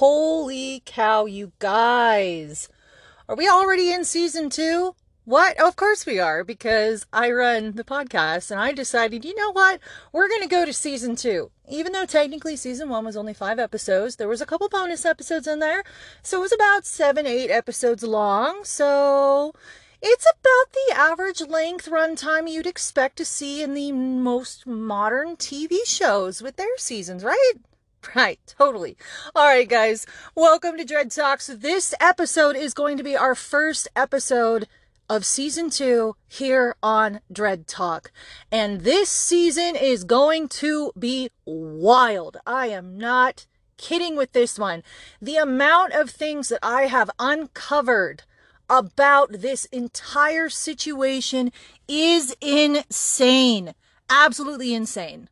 [0.00, 2.70] Holy cow, you guys.
[3.28, 4.94] Are we already in season two?
[5.26, 5.60] What?
[5.60, 9.78] Of course we are, because I run the podcast and I decided, you know what?
[10.10, 11.50] We're going to go to season two.
[11.68, 15.46] Even though technically season one was only five episodes, there was a couple bonus episodes
[15.46, 15.84] in there.
[16.22, 18.64] So it was about seven, eight episodes long.
[18.64, 19.52] So
[20.00, 25.80] it's about the average length runtime you'd expect to see in the most modern TV
[25.84, 27.52] shows with their seasons, right?
[28.14, 28.96] Right, totally.
[29.34, 31.48] All right, guys, welcome to Dread Talks.
[31.48, 34.66] This episode is going to be our first episode
[35.08, 38.10] of season two here on Dred Tok.
[38.50, 42.38] And this season is going to be wild.
[42.46, 44.82] I am not kidding with this one.
[45.20, 48.22] The amount of things that I have uncovered
[48.68, 51.52] about this entire situation
[51.86, 53.74] is insane.
[54.08, 55.28] Absolutely insane.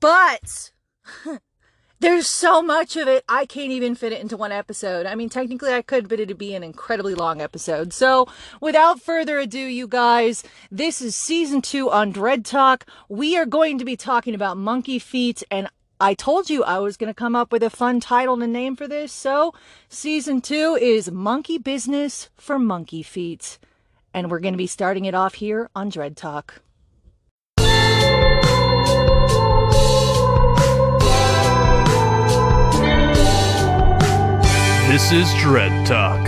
[0.00, 0.72] But
[2.02, 5.06] there's so much of it, I can't even fit it into one episode.
[5.06, 7.92] I mean, technically I could, but it'd be an incredibly long episode.
[7.92, 8.26] So,
[8.60, 12.86] without further ado, you guys, this is season two on Dred Tok.
[13.08, 15.68] We are going to be talking about monkey feet, and
[16.00, 18.74] I told you I was going to come up with a fun title and name
[18.74, 19.12] for this.
[19.12, 19.54] So,
[19.88, 23.58] season two is Monkey Business for Monkey Feet.
[24.12, 26.62] And we're going to be starting it off here on Dred Tok.
[34.92, 36.20] This is Dred Tok.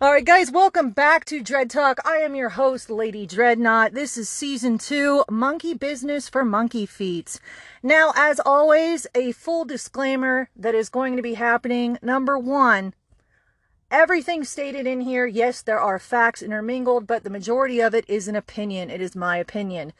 [0.00, 1.98] All right, guys, welcome back to Dred Tok.
[2.06, 3.92] I am your host, Lady Dredknot.
[3.92, 7.38] This is season two, Monkey Business for Monkey Feet.
[7.82, 11.98] Now, as always, a full disclaimer that is going to be happening.
[12.00, 12.94] Number one,
[13.90, 18.28] everything stated in here, yes, there are facts intermingled, but the majority of it is
[18.28, 18.88] an opinion.
[18.88, 19.92] It is my opinion.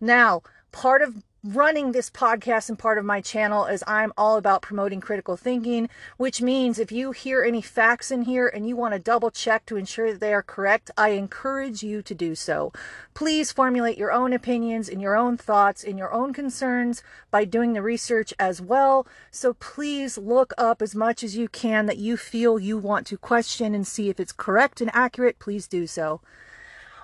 [0.00, 4.62] Now, part of running this podcast and part of my channel is I'm all about
[4.62, 8.94] promoting critical thinking, which means if you hear any facts in here and you want
[8.94, 12.72] to double check to ensure that they are correct, I encourage you to do so.
[13.14, 17.74] Please formulate your own opinions and your own thoughts and your own concerns by doing
[17.74, 19.06] the research as well.
[19.30, 23.16] So please look up as much as you can that you feel you want to
[23.16, 25.38] question and see if it's correct and accurate.
[25.38, 26.20] Please do so.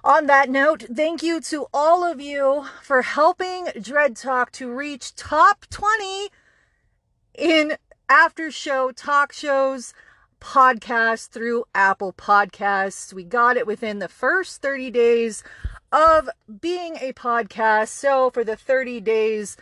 [0.05, 5.15] On that note, thank you to all of you for helping Dred Tok to reach
[5.15, 6.29] top 20
[7.35, 7.77] in
[8.09, 9.95] after show talk shows
[10.41, 13.13] podcasts through Apple Podcasts.
[13.13, 15.45] We got it within the first 30 days
[15.93, 16.29] of
[16.61, 17.89] being a podcast.
[17.91, 19.57] So for the 30 days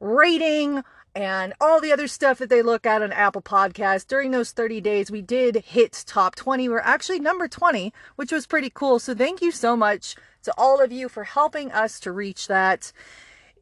[0.00, 0.82] rating
[1.14, 4.06] and all the other stuff that they look at on Apple Podcasts.
[4.06, 6.68] During those 30 days, we did hit top 20.
[6.68, 8.98] We're actually number 20, which was pretty cool.
[8.98, 12.92] So thank you so much to all of you for helping us to reach that.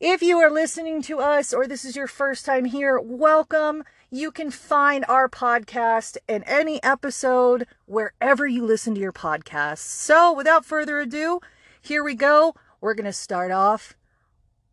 [0.01, 3.85] If you are listening to us or this is your first time here, welcome.
[4.11, 9.79] You can find our podcast and any episode wherever you listen to your podcasts.
[9.79, 11.41] So without further ado,
[11.81, 12.55] here we go.
[12.81, 13.95] We're going to start off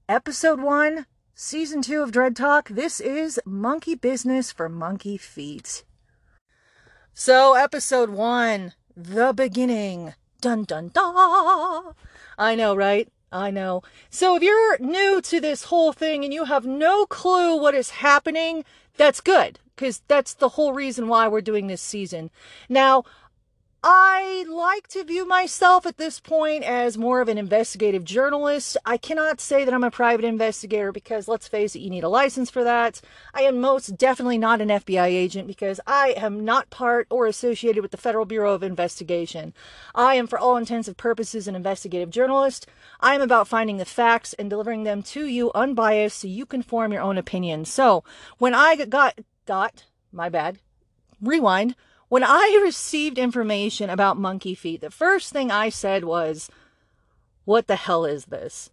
[0.07, 1.05] episode one
[1.41, 2.67] Season 2 of Dred Tok.
[2.67, 5.85] This is Monkey Business for Monkey Feet.
[7.13, 10.15] So, episode 1, The Beginning.
[10.41, 11.93] Dun dun dun.
[12.37, 13.07] I know, right?
[13.31, 13.83] I know.
[14.09, 17.91] So, if you're new to this whole thing and you have no clue what is
[17.91, 18.65] happening,
[18.97, 22.31] that's good because that's the whole reason why we're doing this season.
[22.67, 23.05] Now,
[23.81, 28.75] I like to view myself at this point as more of an investigative journalist.
[28.85, 32.09] I cannot say that I'm a private investigator because, let's face it, you need a
[32.09, 32.99] license for that.
[33.33, 37.81] I am most definitely not an FBI agent because I am not part or associated
[37.81, 39.53] with the Federal Bureau of Investigation.
[39.95, 42.67] I am, for all intents and purposes, an investigative journalist.
[42.99, 46.63] I am about finding the facts and delivering them to you unbiased so you can
[46.63, 47.63] form your own opinion.
[47.63, 48.03] So,
[48.39, 50.59] when I got, got, my bad,
[51.21, 51.75] rewind
[52.09, 56.49] when I received information about monkey feet, the first thing I said was,
[57.45, 58.71] What the hell is this?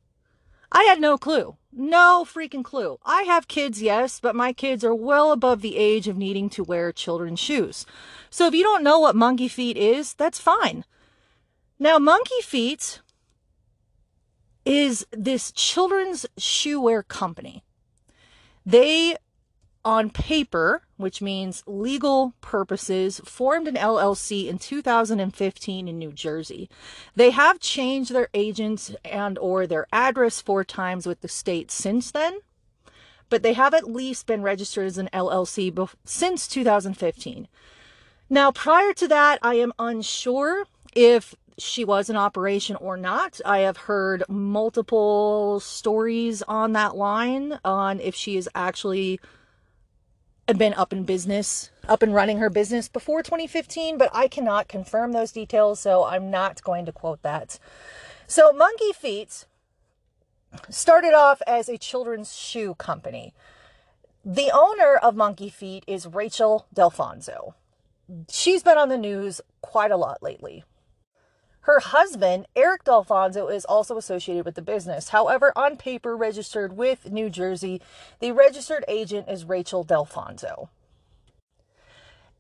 [0.73, 1.57] I had no clue.
[1.73, 2.99] No freaking clue.
[3.05, 6.65] I have kids, yes, but my kids are well above the age of needing to
[6.65, 7.87] wear children's shoes.
[8.31, 10.85] So if you don't know what monkey feet is, that's fine.
[11.79, 13.01] Now, monkey feet
[14.65, 17.63] is this children's shoe wear company.
[18.65, 19.17] They
[19.85, 26.69] on paper, which means legal purposes, formed an LLC in 2015 in New Jersey.
[27.15, 32.11] They have changed their agents and or their address four times with the state since
[32.11, 32.39] then,
[33.29, 37.49] but they have at least been registered as an LLC bef- since 2015.
[38.29, 40.65] Now, prior to that, I am unsure
[40.95, 43.41] if she was in operation or not.
[43.45, 49.21] I have heard multiple stories on that line on if she is actually
[50.55, 55.13] been up in business, up and running her business before 2015, but I cannot confirm
[55.13, 57.59] those details, so I'm not going to quote that.
[58.29, 59.45] So, Monkey Feet
[60.71, 63.35] started off as a children's shoe company.
[64.25, 67.55] The owner of Monkey Feet is Rachael Dalfonzo.
[68.31, 70.65] She's been on the news quite a lot lately.
[71.67, 75.09] Her husband, Eric Dalfonzo, is also associated with the business.
[75.09, 77.83] However, on paper registered with New Jersey,
[78.21, 80.69] the registered agent is Rachael Dalfonzo.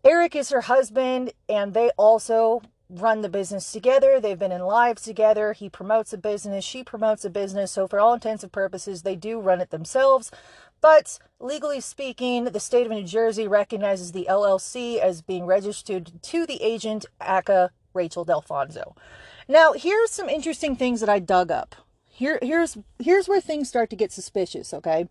[0.05, 4.21] Eric is her husband, and they also run the business together.
[4.21, 5.55] They've been in lives together.
[5.55, 7.73] He promotes a business, she promotes a business.
[7.73, 10.31] So, for all intents and purposes, they do run it themselves.
[10.81, 16.47] But legally speaking, the state of New Jersey recognizes the LLC as being registered to
[16.47, 18.95] the agent ACA Rachael Dalfonzo.
[19.49, 21.75] Now, here's some interesting things that I dug up.
[22.09, 24.73] Here, here's here's where things start to get suspicious.
[24.73, 25.09] Okay,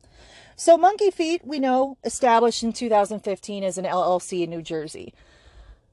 [0.56, 5.14] so Monkey Feet, we know, established in 2015 as an LLC in New Jersey.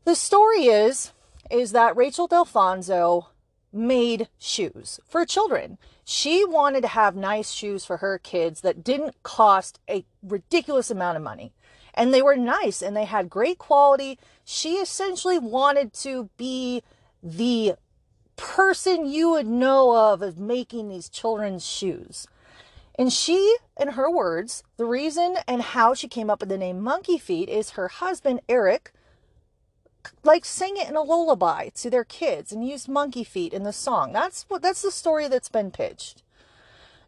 [0.04, 1.12] The story is
[1.50, 3.26] is that Rachael Dalfonzo
[3.72, 5.78] made shoes for children.
[6.04, 11.16] She wanted to have nice shoes for her kids that didn't cost a ridiculous amount
[11.16, 11.52] of money.
[11.94, 14.18] And they were nice and they had great quality.
[14.44, 16.82] She essentially wanted to be
[17.22, 17.74] the
[18.36, 22.26] person you would know of as making these children's shoes.
[22.98, 26.80] And she, in her words, the reason and how she came up with the name
[26.80, 28.92] Monkey Feet is her husband, Eric,
[30.22, 33.72] like sang it in a lullaby to their kids and used monkey feet in the
[33.72, 34.12] song.
[34.12, 36.22] That's what that's the story that's been pitched.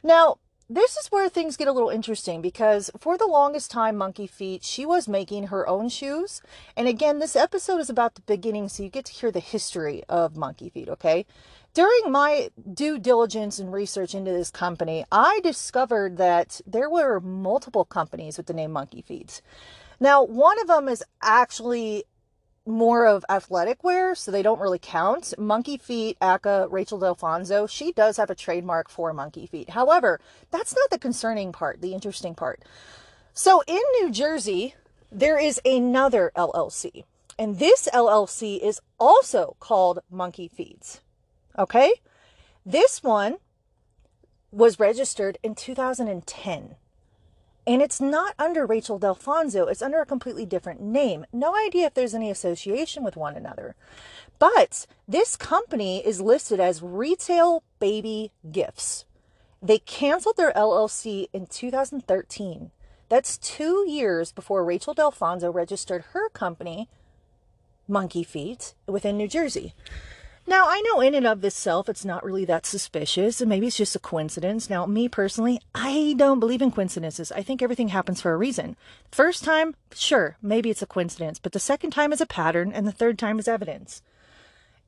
[0.02, 0.38] Now,
[0.68, 4.64] this is where things get a little interesting because for the longest time Monkey Feet,
[4.64, 6.40] she was making her own shoes.
[6.76, 10.02] And again, this episode is about the beginning so you get to hear the history
[10.08, 11.26] of Monkey Feet, okay?
[11.74, 17.84] During my due diligence and research into this company, I discovered that there were multiple
[17.84, 19.42] companies with the name Monkey Feet.
[20.00, 22.04] Now, one of them is actually
[22.66, 25.34] more of athletic wear, so they don't really count.
[25.38, 29.70] Monkey Feet, Aka, Rachael Dalfonzo, she does have a trademark for Monkey Feet.
[29.70, 30.20] However,
[30.50, 32.62] that's not the concerning part, the interesting part.
[33.32, 34.74] So in New Jersey,
[35.12, 37.04] there is another LLC,
[37.38, 41.00] and this LLC is also called Monkey Feet.
[41.58, 41.92] Okay?
[42.64, 43.36] This one
[44.50, 46.76] was registered in 2010.
[47.66, 51.24] And it's not under Rachael Dalfonzo, it's under a completely different name.
[51.32, 53.74] No idea if there's any association with one another.
[54.38, 59.06] But this company is listed as Retail Baby Gifts.
[59.62, 62.70] They canceled their LLC in 2013.
[63.08, 66.88] That's two years before Rachael Dalfonzo registered her company,
[67.88, 69.74] Monkey Feet, within New Jersey.
[70.46, 73.78] Now, I know in and of itself it's not really that suspicious, and maybe it's
[73.78, 74.68] just a coincidence.
[74.68, 77.32] Now, me personally, I don't believe in coincidences.
[77.32, 78.76] I think everything happens for a reason.
[79.10, 82.86] First time, sure, maybe it's a coincidence, but the second time is a pattern, and
[82.86, 84.02] the third time is evidence.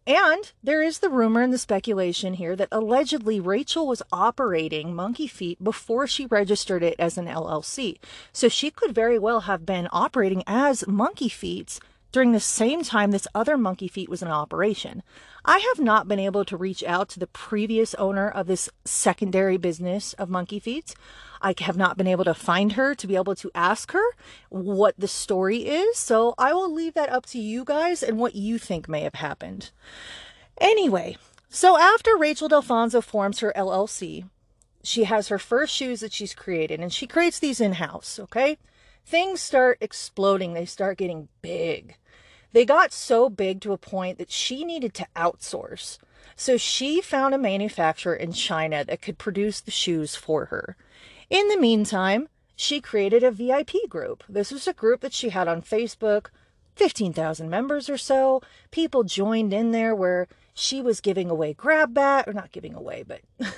[0.06, 5.26] And there is the rumor and the speculation here that allegedly Rachel was operating Monkey
[5.26, 7.98] Feet before she registered it as an LLC.
[8.32, 11.80] So she could very well have been operating as Monkey Feet
[12.16, 15.02] during the same time this other monkey feet was in operation.
[15.48, 19.56] I have not been able to reach out to the previous owner of this secondary
[19.56, 20.96] business of monkey feet.
[21.40, 24.02] I have not been able to find her to be able to ask her
[24.48, 25.98] what the story is.
[25.98, 29.14] So I will leave that up to you guys and what you think may have
[29.14, 29.70] happened.
[30.60, 31.16] Anyway,
[31.48, 34.28] so after Rachael Dalfonzo forms her LLC,
[34.82, 38.58] she has her first shoes that she's created and she creates these in house, okay?
[39.04, 41.96] Things start exploding, they start getting big.
[42.52, 45.98] They got so big to a point that she needed to outsource.
[46.36, 50.76] So she found a manufacturer in China that could produce the shoes for her.
[51.30, 54.24] In the meantime, she created a VIP group.
[54.28, 56.26] This was a group that she had on Facebook,
[56.76, 58.42] 15,000 members or so.
[58.70, 63.04] People joined in there where she was giving away grab bag, or not giving away,
[63.06, 63.20] but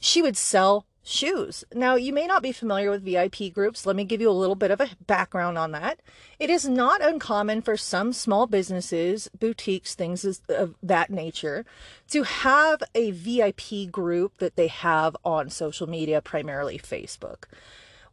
[0.00, 1.64] she would sell shoes.
[1.74, 3.84] Now, you may not be familiar with VIP groups.
[3.86, 6.00] Let me give you a little bit of a background on that.
[6.38, 11.64] It is not uncommon for some small businesses, boutiques, things of that nature,
[12.08, 17.44] to have a VIP group that they have on social media, primarily Facebook.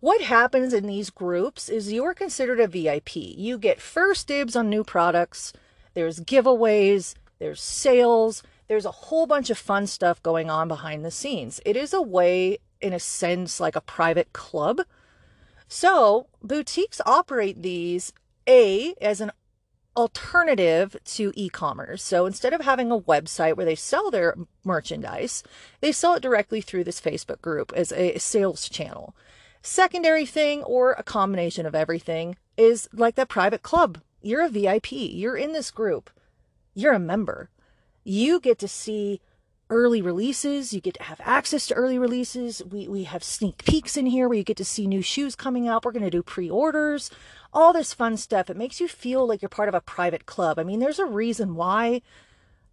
[0.01, 3.15] What happens in these groups is you are considered a VIP.
[3.15, 5.53] You get first dibs on new products,
[5.93, 11.11] there's giveaways, there's sales, there's a whole bunch of fun stuff going on behind the
[11.11, 11.61] scenes.
[11.65, 14.81] It is a way in a sense, like a private club.
[15.67, 18.11] So, boutiques operate these
[18.47, 19.31] A, as an
[19.95, 22.03] alternative to e-commerce.
[22.03, 25.43] So instead of having a website where they sell their merchandise,
[25.81, 29.15] they sell it directly through this Facebook group as a sales channel.
[29.61, 33.99] Secondary thing or a combination of everything is like that private club.
[34.21, 34.91] You're a VIP.
[34.91, 36.09] You're in this group.
[36.73, 37.49] You're a member.
[38.03, 39.19] You get to see
[39.71, 40.73] early releases.
[40.73, 42.61] You get to have access to early releases.
[42.63, 45.67] We, we have sneak peeks in here where you get to see new shoes coming
[45.67, 45.83] out.
[45.83, 47.09] We're going to do pre orders,
[47.51, 48.49] all this fun stuff.
[48.49, 50.59] It makes you feel like you're part of a private club.
[50.59, 52.01] I mean, there's a reason why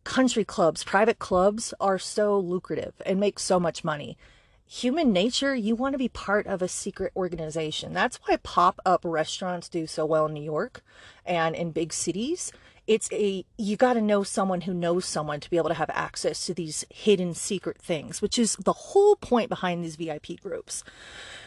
[0.05, 4.19] country clubs, private clubs are so lucrative and make so much money.
[4.67, 7.95] Human nature, you want to be part of a secret organization.
[7.95, 10.83] That's why pop up restaurants do so well in New York
[11.25, 12.53] and in big cities
[12.89, 15.91] it's a you got to know someone who knows someone to be able to have
[15.91, 20.83] access to these hidden secret things which is the whole point behind these vip groups.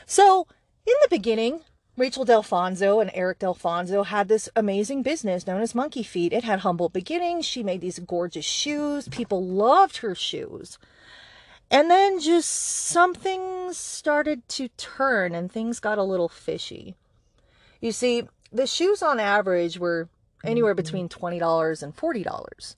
[0.05, 0.47] So
[0.85, 1.61] in the beginning
[1.97, 6.59] rachel delfonso and eric delfonso had this amazing business known as monkey feet it had
[6.59, 7.45] humble beginnings.
[7.45, 9.09] She made these gorgeous shoes.
[9.09, 10.77] People loved her shoes.
[11.71, 16.95] And then just something started to turn and things got a little fishy.
[17.79, 20.09] You see the shoes on average were
[20.43, 22.75] anywhere between $20 and $40.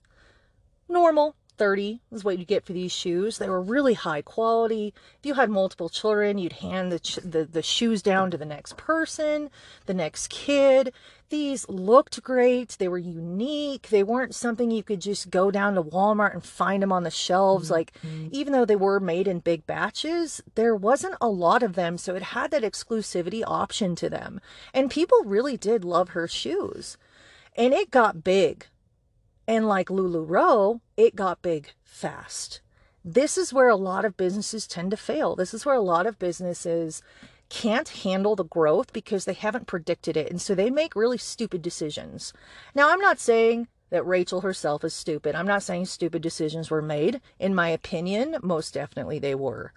[0.88, 3.38] Normal, 30 is what you get for these shoes.
[3.38, 4.92] They were really high quality.
[5.18, 8.76] If you had multiple children, you'd hand the, the, the, shoes down to the next
[8.76, 9.50] person,
[9.86, 10.92] the next kid.
[11.30, 12.76] These looked great.
[12.78, 13.88] They were unique.
[13.88, 17.10] They weren't something you could just go down to Walmart and find them on the
[17.10, 17.66] shelves.
[17.66, 17.74] Mm-hmm.
[17.74, 17.92] Like,
[18.30, 21.98] even though they were made in big batches, there wasn't a lot of them.
[21.98, 24.40] So it had that exclusivity option to them.
[24.72, 26.96] And people really did love her shoes.
[27.54, 28.66] And it got big.
[29.46, 32.60] And like LuLaRoe, it got big fast.
[33.04, 35.36] This is where a lot of businesses tend to fail.
[35.36, 37.02] This is where a lot of businesses
[37.50, 40.30] can't handle the growth because they haven't predicted it.
[40.30, 42.32] And so they make really stupid decisions.
[42.74, 45.34] Now, I'm not saying that Rachel herself is stupid.
[45.34, 47.20] I'm not saying stupid decisions were made.
[47.38, 49.72] In my opinion, most definitely they were.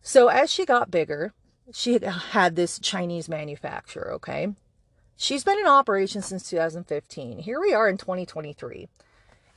[0.00, 1.34] So as she got bigger,
[1.72, 4.48] she had this Chinese manufacturer, okay?
[5.20, 7.38] She's been in operation since 2015.
[7.38, 8.88] Here we are in 2023.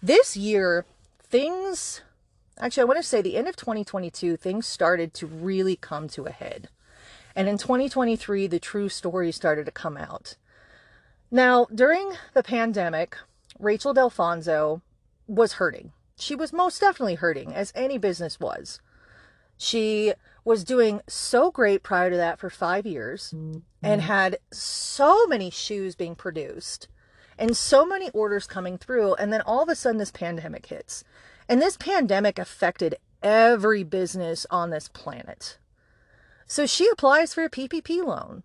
[0.02, 0.86] This year,
[1.22, 2.02] things,
[2.60, 6.26] actually, I want to say the end of 2022, things started to really come to
[6.26, 6.70] a head.
[7.36, 10.36] And in 2023, the true story started to come out.
[11.30, 13.16] Now, during the pandemic,
[13.60, 14.82] Rachael Dalfonzo
[15.28, 15.92] was hurting.
[16.18, 18.82] She was most definitely hurting, as any business was.
[19.60, 23.60] She was doing so great prior to that for five years mm-hmm.
[23.84, 26.88] and had so many shoes being produced
[27.38, 29.16] and so many orders coming through.
[29.16, 31.04] And then all of a sudden, this pandemic hits.
[31.50, 35.58] And this pandemic affected every business on this planet.
[36.46, 38.44] So she applies for a PPP loan.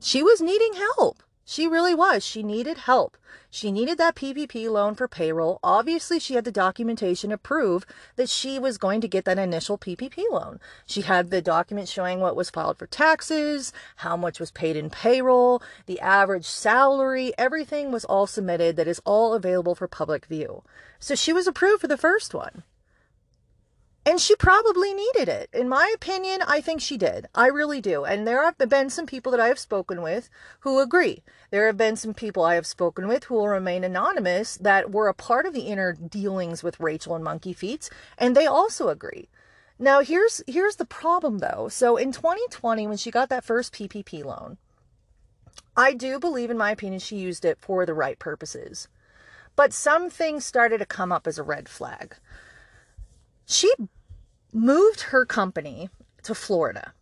[0.00, 1.22] She was needing help.
[1.50, 2.22] She really was.
[2.22, 3.16] She needed help.
[3.48, 5.58] She needed that PPP loan for payroll.
[5.62, 7.86] Obviously, she had the documentation to prove
[8.16, 10.60] that she was going to get that initial PPP loan.
[10.84, 14.90] She had the document showing what was filed for taxes, how much was paid in
[14.90, 20.62] payroll, the average salary, everything was all submitted that is all available for public view.
[20.98, 22.62] So she was approved for the first one.
[24.08, 25.50] And she probably needed it.
[25.52, 27.26] In my opinion, I think she did.
[27.34, 28.04] I really do.
[28.04, 31.22] And there have been some people that I have spoken with who agree.
[31.50, 35.08] There have been some people I have spoken with who will remain anonymous that were
[35.08, 37.88] a part of the inner dealings with Rachel and Monkey Feet,
[38.18, 39.28] and they also agree.
[39.78, 41.68] Now, here's here's the problem though.
[41.70, 44.58] So in 2020 when she got that first PPP loan,
[45.76, 48.88] I do believe in my opinion she used it for the right purposes.
[49.56, 52.16] But some things started to come up as a red flag.
[53.46, 53.72] She
[54.52, 55.88] moved her company
[56.24, 56.92] to Florida.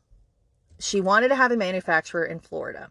[0.79, 2.91] She wanted to have a manufacturer in Florida.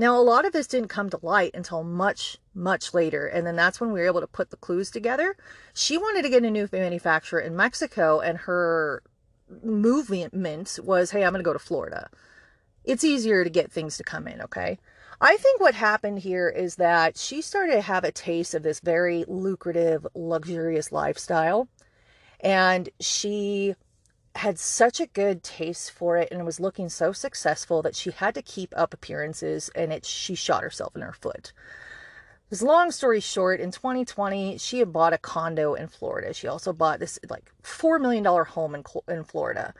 [0.00, 3.26] Now, a lot of this didn't come to light until much, much later.
[3.26, 5.36] And then that's when we were able to put the clues together.
[5.74, 9.02] She wanted to get a new manufacturer in Mexico, and her
[9.62, 12.08] movement was hey, I'm going to go to Florida.
[12.82, 14.78] It's easier to get things to come in, okay?
[15.20, 18.80] I think what happened here is that she started to have a taste of this
[18.80, 21.68] very lucrative, luxurious lifestyle.
[22.42, 23.74] And she
[24.36, 28.34] had such a good taste for it and was looking so successful that she had
[28.34, 31.52] to keep up appearances and it she shot herself in her foot.
[32.48, 36.34] This long story short, in 2020, she had bought a condo in Florida.
[36.34, 39.72] She also bought this like $4 million home in, in Florida.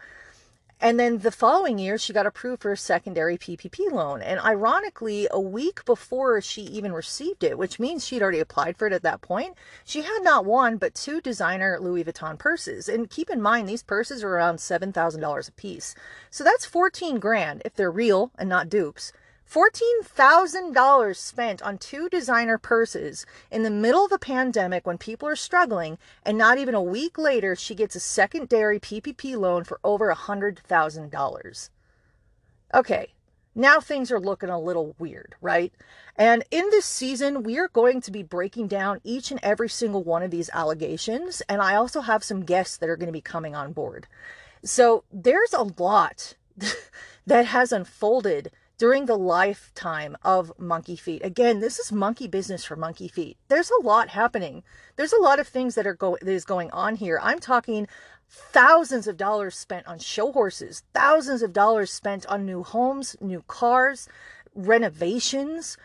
[0.83, 4.23] And then the following year, she got approved for a secondary PPP loan.
[4.23, 8.87] And ironically, a week before she even received it, which means she'd already applied for
[8.87, 12.89] it at that point, she had not one but two designer Louis Vuitton purses.
[12.89, 15.95] And keep in mind, these purses are around $7,000 a piece.
[16.31, 19.13] So that's 14 grand if they're real and not dupes.
[19.51, 25.35] $14,000 spent on two designer purses in the middle of a pandemic when people are
[25.35, 30.15] struggling, and not even a week later, she gets a secondary PPP loan for over
[30.15, 31.71] $100,000.
[32.73, 33.13] Okay,
[33.53, 35.73] now things are looking a little weird, right?
[36.15, 40.05] And in this season, we are going to be breaking down each and every single
[40.05, 43.21] one of these allegations, and I also have some guests that are going to be
[43.21, 44.07] coming on board.
[44.63, 46.35] So there's a lot
[47.27, 51.23] that has unfolded during the lifetime of Monkey Feet.
[51.23, 53.37] Again, this is monkey business for Monkey Feet.
[53.49, 54.63] There's a lot happening.
[54.97, 57.21] There's a lot of things that are go- that is going on here.
[57.23, 57.87] I'm talking
[58.27, 63.43] thousands of dollars spent on show horses, thousands of dollars spent on new homes, new
[63.47, 64.09] cars,
[64.55, 65.77] renovations,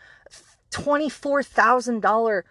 [0.70, 2.44] $24,000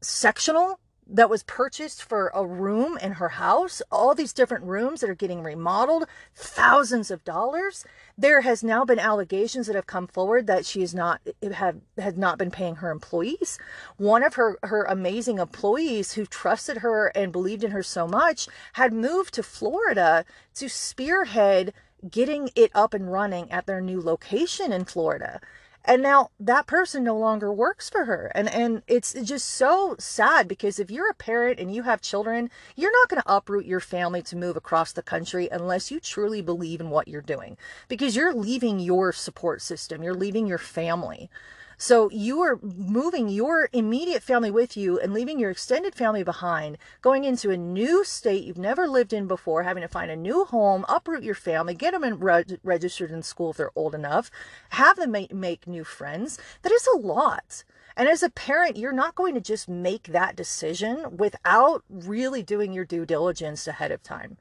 [0.00, 5.10] sectional that was purchased for a room in her house, all these different rooms that
[5.10, 7.84] are getting remodeled, thousands of dollars.
[8.18, 11.76] There has now been allegations that have come forward that she is not eh, have
[11.96, 13.58] has not been paying her employees.
[13.96, 18.48] One of her her amazing employees who trusted her and believed in her so much
[18.72, 21.72] had moved to Florida to spearhead
[22.10, 25.40] getting it up and running at their new location in Florida
[25.86, 28.30] and now that person no longer works for her.
[28.34, 32.50] And and it's just so sad because if you're a parent and you have children
[32.74, 36.42] you're not going to uproot your family to move across the country unless you truly
[36.42, 37.56] believe in what you're doing
[37.88, 41.30] because you're leaving your support system you're leaving your family
[41.78, 46.78] so you are moving your immediate family with you and leaving your extended family behind,
[47.02, 50.44] going into a new state you've never lived in before, having to find a new
[50.44, 54.30] home, uproot your family, get them in reg- registered in school if they're old enough,
[54.70, 56.38] have them make, make new friends.
[56.62, 57.64] That is a lot.
[57.96, 62.72] And as a parent, you're not going to just make that decision without really doing
[62.72, 64.36] your due diligence ahead of time.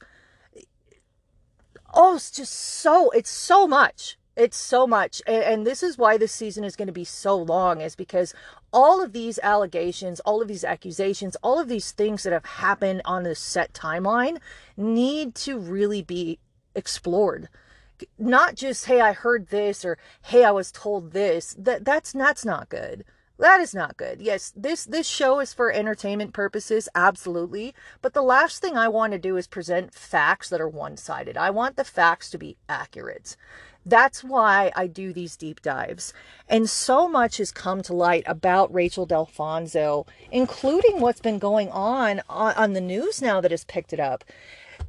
[1.94, 4.18] Oh, it's just so it's so much.
[4.36, 5.22] It's so much.
[5.28, 8.34] And, and this is why this season is going to be so long is because
[8.72, 13.02] all of these allegations, all of these accusations, all of these things that have happened
[13.06, 14.40] on this set timeline
[14.78, 16.40] need to really be
[16.74, 17.50] explored
[18.18, 21.56] not just hey i heard this or hey i was told this.
[21.58, 23.06] That that's that's not good.
[23.38, 24.22] That is not good.
[24.22, 27.74] Yes this this show is for entertainment purposes absolutely.
[28.02, 31.38] But the last thing i want to do is present facts that are one-sided.
[31.38, 33.36] I want the facts to be accurate.
[33.86, 36.14] That's why I do these deep dives.
[36.48, 42.22] And so much has come to light about Rachael Dalfonzo, including what's been going on
[42.30, 44.24] on, on the news now that has picked it up.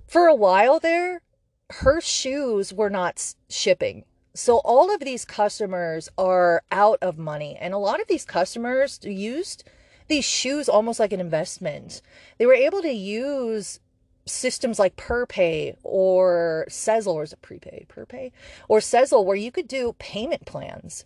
[0.06, 1.22] For a while there,
[1.70, 4.04] her shoes were not shipping.
[4.34, 7.56] So all of these customers are out of money.
[7.60, 9.64] And a lot of these customers used
[10.08, 12.02] these shoes almost like an investment.
[12.38, 13.80] They were able to use
[14.26, 17.86] systems like Perpay or Sezzle, or is it prepay?
[17.88, 18.32] Perpay?
[18.68, 21.04] Or Sezzle, where you could do payment plans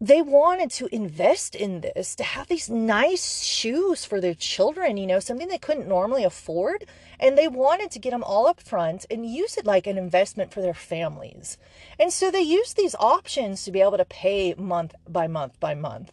[0.00, 5.06] they wanted to invest in this to have these nice shoes for their children, you
[5.06, 6.84] know, something they couldn't normally afford.
[7.18, 10.52] And they wanted to get them all up front and use it like an investment
[10.52, 11.58] for their families.
[11.98, 15.74] And so they used these options to be able to pay month by month by
[15.74, 16.12] month.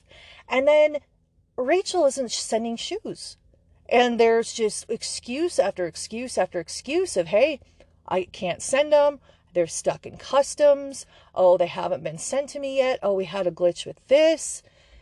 [0.50, 0.98] And then
[1.56, 3.38] Rachel isn't sending shoes.
[3.88, 7.60] And there's just excuse after excuse after excuse of, hey,
[8.08, 9.19] I can't send them.
[9.56, 11.06] They're stuck in customs.
[11.34, 13.00] Oh, they haven't been sent to me yet.
[13.02, 14.62] Oh, we had a glitch with this.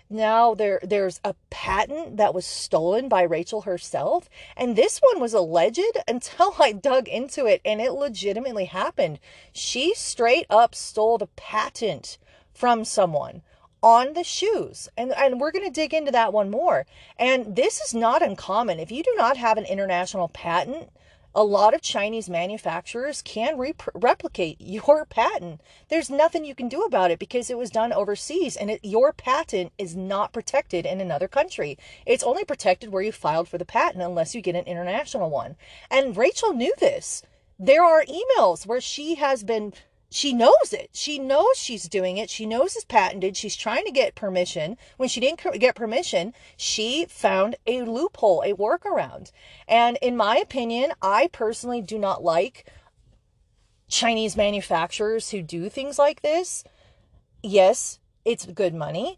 [0.09, 5.33] Now there there's a patent that was stolen by Rachel herself, and this one was
[5.33, 9.19] alleged until I dug into it and it legitimately happened.
[9.51, 12.19] She straight up stole the patent
[12.53, 13.41] from someone
[13.81, 14.87] on the shoes.
[14.95, 16.85] And, and we're going to dig into that one more.
[17.19, 18.79] And this is not uncommon.
[18.79, 20.89] If you do not have an international patent,
[21.35, 25.61] a lot of Chinese manufacturers can rep- replicate your patent.
[25.89, 29.13] There's nothing you can do about it because it was done overseas and it, your
[29.13, 31.77] patent is not protected in another country.
[32.05, 35.55] It's only protected where you filed for the patent unless you get an international one.
[35.89, 37.23] And Rachel knew this.
[37.57, 39.73] There are emails where she has been
[40.13, 40.91] she knows it.
[40.93, 42.29] She knows she's doing it.
[42.29, 43.35] She knows it's patented.
[43.35, 44.77] She's trying to get permission.
[44.97, 49.31] When she didn't get permission, she found a loophole, a workaround.
[49.67, 52.71] And in my opinion, I personally do not like
[53.89, 56.63] Chinese manufacturers who do things like this.
[57.41, 59.17] Yes, it's good money,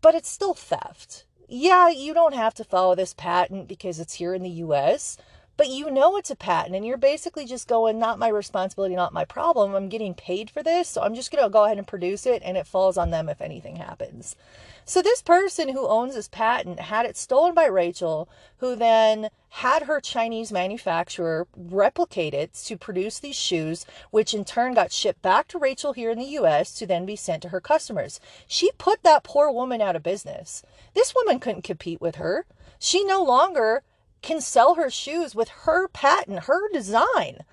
[0.00, 1.24] but it's still theft.
[1.48, 5.18] Yeah, you don't have to follow this patent because it's here in the US
[5.56, 9.12] but you know it's a patent and you're basically just going not my responsibility not
[9.12, 9.74] my problem.
[9.74, 12.42] I'm getting paid for this so i'm just going to go ahead and produce it
[12.44, 14.36] and it falls on them if anything happens.
[14.84, 19.84] So this person who owns this patent had it stolen by rachel who then had
[19.84, 25.48] her chinese manufacturer replicate it to produce these shoes which in turn got shipped back
[25.48, 28.20] to rachel here in the us to then be sent to her customers.
[28.46, 30.62] She put that poor woman out of business.
[30.94, 32.46] This woman couldn't compete with her.
[32.78, 33.82] She no longer
[34.26, 37.44] can sell her shoes with her patent, her design.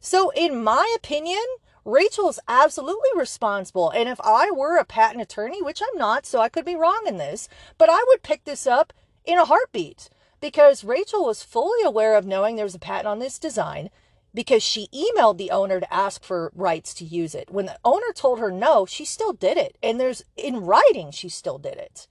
[0.00, 1.44] So, in my opinion,
[1.84, 3.90] Rachel is absolutely responsible.
[3.90, 7.04] And if I were a patent attorney, which I'm not, so I could be wrong
[7.06, 8.94] in this, but I would pick this up
[9.26, 10.08] in a heartbeat
[10.40, 13.90] because Rachel was fully aware of knowing there was a patent on this design
[14.32, 17.50] because she emailed the owner to ask for rights to use it.
[17.50, 19.76] When the owner told her no, she still did it.
[19.82, 22.08] And there's in writing, she still did it.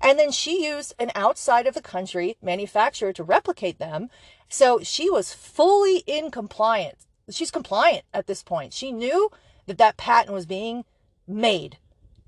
[0.00, 4.10] And then she used an outside of the country manufacturer to replicate them.
[4.48, 7.06] So she was fully in compliance.
[7.30, 8.72] She's compliant at this point.
[8.72, 9.30] She knew
[9.66, 10.84] that that patent was being
[11.26, 11.78] made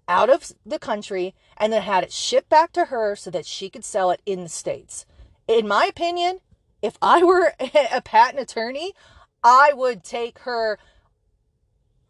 [0.08, 3.68] out of the country and then had it shipped back to her so that she
[3.68, 5.06] could sell it in the States.
[5.46, 6.40] In my opinion,
[6.82, 8.94] if I were a patent attorney,
[9.44, 10.78] I would take her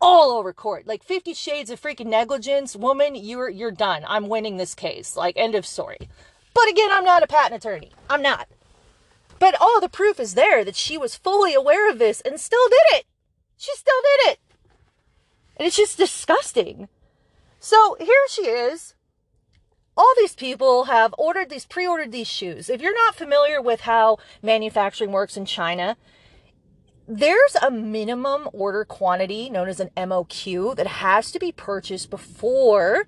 [0.01, 0.87] all over court.
[0.87, 2.77] Like 50 shades of freaking negligence.
[2.77, 4.05] Woman, you're you're done.
[4.07, 5.17] I'm winning this case.
[5.17, 6.09] Like end of story.
[6.55, 7.93] But again, I'm not a patent attorney.
[8.09, 8.49] I'm not.
[9.39, 12.69] But all the proof is there that she was fully aware of this and still
[12.69, 13.07] did it.
[13.57, 14.39] She still did it.
[15.57, 16.89] And it's just disgusting.
[17.61, 18.95] So here she is.
[19.97, 22.71] All these people have ordered these, pre ordered these shoes.
[22.71, 25.97] If you're not familiar with how manufacturing works in China,
[27.09, 33.07] there's a minimum order quantity known as an MOQ that has to be purchased before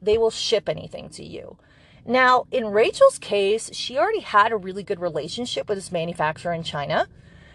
[0.00, 1.58] they will ship anything to you.
[2.06, 6.62] Now, in Rachel's case, she already had a really good relationship with this manufacturer in
[6.62, 7.08] China.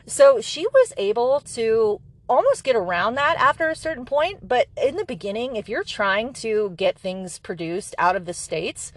[0.05, 4.47] So she was able to almost get around that after a certain point.
[4.47, 8.91] But in the beginning, if you're trying to get things produced out of the States,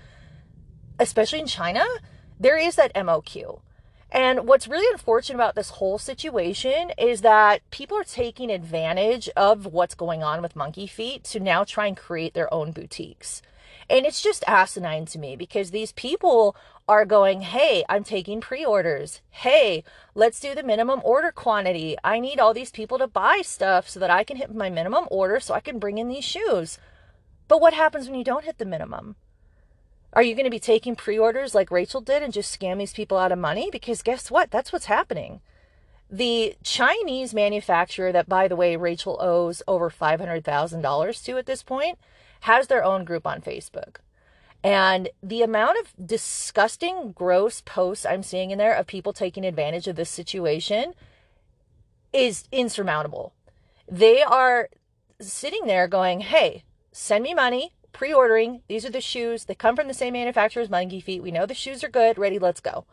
[0.99, 1.85] especially in China,
[2.41, 3.61] there is that MOQ.
[4.11, 9.67] And what's really unfortunate about this whole situation is that people are taking advantage of
[9.67, 13.43] what's going on with Monkey Feet to now try and create their own boutiques.
[13.91, 16.57] And it's just asinine to me because these people
[16.89, 19.21] are going, hey, I'm taking pre orders.
[19.31, 21.97] Hey, let's do the minimum order quantity.
[22.03, 25.07] I need all these people to buy stuff so that I can hit my minimum
[25.11, 26.79] order so I can bring in these shoes.
[27.47, 29.17] But what happens when you don't hit the minimum?
[30.13, 32.93] Are you going to be taking pre orders like Rachel did and just scam these
[32.93, 33.69] people out of money?
[33.71, 34.51] Because guess what?
[34.51, 35.41] That's what's happening.
[36.11, 41.99] The Chinese manufacturer, that by the way, Rachel owes over $500,000 to at this point,
[42.41, 43.97] has their own group on Facebook.
[44.65, 49.87] And the amount of disgusting, gross posts I'm seeing in there of people taking advantage
[49.87, 50.95] of this situation
[52.13, 53.35] is insurmountable.
[53.87, 54.71] They are
[55.21, 58.63] sitting there going, hey, send me money pre ordering.
[58.69, 59.45] These are the shoes.
[59.45, 61.23] They come from the same manufacturer as Monkey Feet.
[61.23, 62.19] We know the shoes are good.
[62.19, 62.85] Ready, let's go.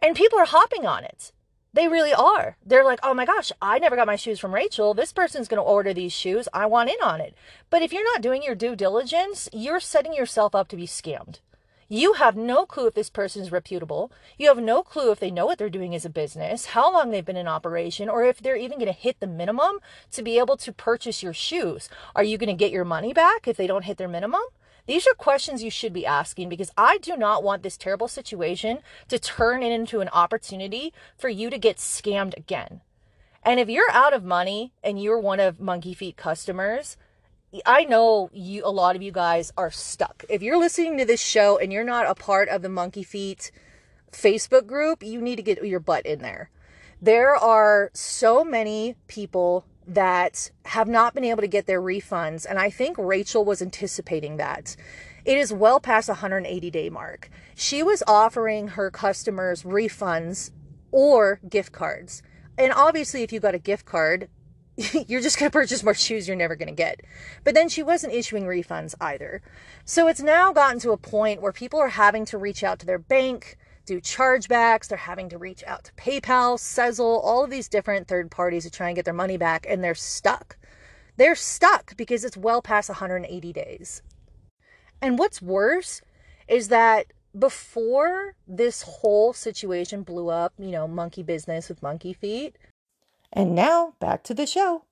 [0.00, 1.32] And people are hopping on it.
[1.72, 2.56] They really are.
[2.64, 4.94] They're like, oh my gosh, I never got my shoes from Rachel.
[4.94, 6.48] This person's going to order these shoes.
[6.54, 7.34] I want in on it.
[7.68, 11.40] But if you're not doing your due diligence, you're setting yourself up to be scammed.
[11.88, 14.10] You have no clue if this person is reputable.
[14.36, 17.10] You have no clue if they know what they're doing as a business, how long
[17.10, 19.78] they've been in operation, or if they're even going to hit the minimum
[20.10, 21.88] to be able to purchase your shoes.
[22.16, 24.42] Are you going to get your money back if they don't hit their minimum?
[24.88, 28.78] These are questions you should be asking because I do not want this terrible situation
[29.08, 32.80] to turn into an opportunity for you to get scammed again.
[33.44, 36.96] And if you're out of money and you're one of Monkey Feet customers,
[37.64, 40.24] I know you a lot of you guys are stuck.
[40.28, 43.50] If you're listening to this show and you're not a part of the Monkey Feet
[44.10, 46.50] Facebook group, you need to get your butt in there.
[47.00, 52.58] There are so many people that have not been able to get their refunds and
[52.58, 54.74] I think Rachel was anticipating that.
[55.24, 57.30] It is well past 180 day mark.
[57.54, 60.50] She was offering her customers refunds
[60.90, 62.22] or gift cards.
[62.58, 64.28] And obviously if you got a gift card,
[65.06, 67.00] you're just going to purchase more shoes you're never going to get.
[67.44, 69.40] But then she wasn't issuing refunds either.
[69.84, 72.86] So it's now gotten to a point where people are having to reach out to
[72.86, 77.68] their bank, do chargebacks, they're having to reach out to PayPal, Sezzle, all of these
[77.68, 80.56] different third parties to try and get their money back, and they're stuck.
[81.16, 84.02] they're stuck because it's well past 180 days.
[85.00, 86.02] And what's worse
[86.48, 87.06] is that
[87.38, 92.56] before this whole situation blew up, you know, monkey business with monkey feet.
[93.36, 94.84] And now back to the show.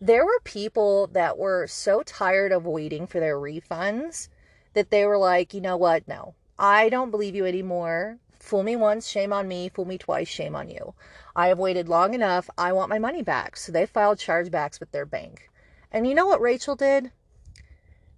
[0.00, 4.28] There were people that were so tired of waiting for their refunds
[4.72, 6.08] that they were like, you know what?
[6.08, 8.16] No, I don't believe you anymore.
[8.40, 9.68] Fool me once, shame on me.
[9.68, 10.94] Fool me twice, shame on you.
[11.36, 12.48] I have waited long enough.
[12.56, 13.58] I want my money back.
[13.58, 15.50] So they filed chargebacks with their bank.
[15.92, 17.12] And you know what Rachel did?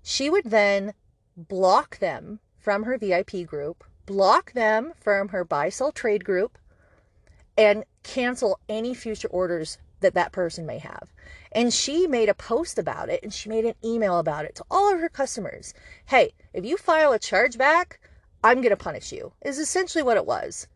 [0.04, 0.94] She would then
[1.37, 6.59] block them from her VIP group, block them from her buy sell trade group,
[7.57, 11.12] and cancel any future orders that that person may have.
[11.53, 14.64] And she made a post about it and she made an email about it to
[14.71, 15.73] all of her customers.
[16.07, 17.99] Hey, if you file a chargeback,
[18.43, 20.67] I'm going to punish you, is essentially what it was.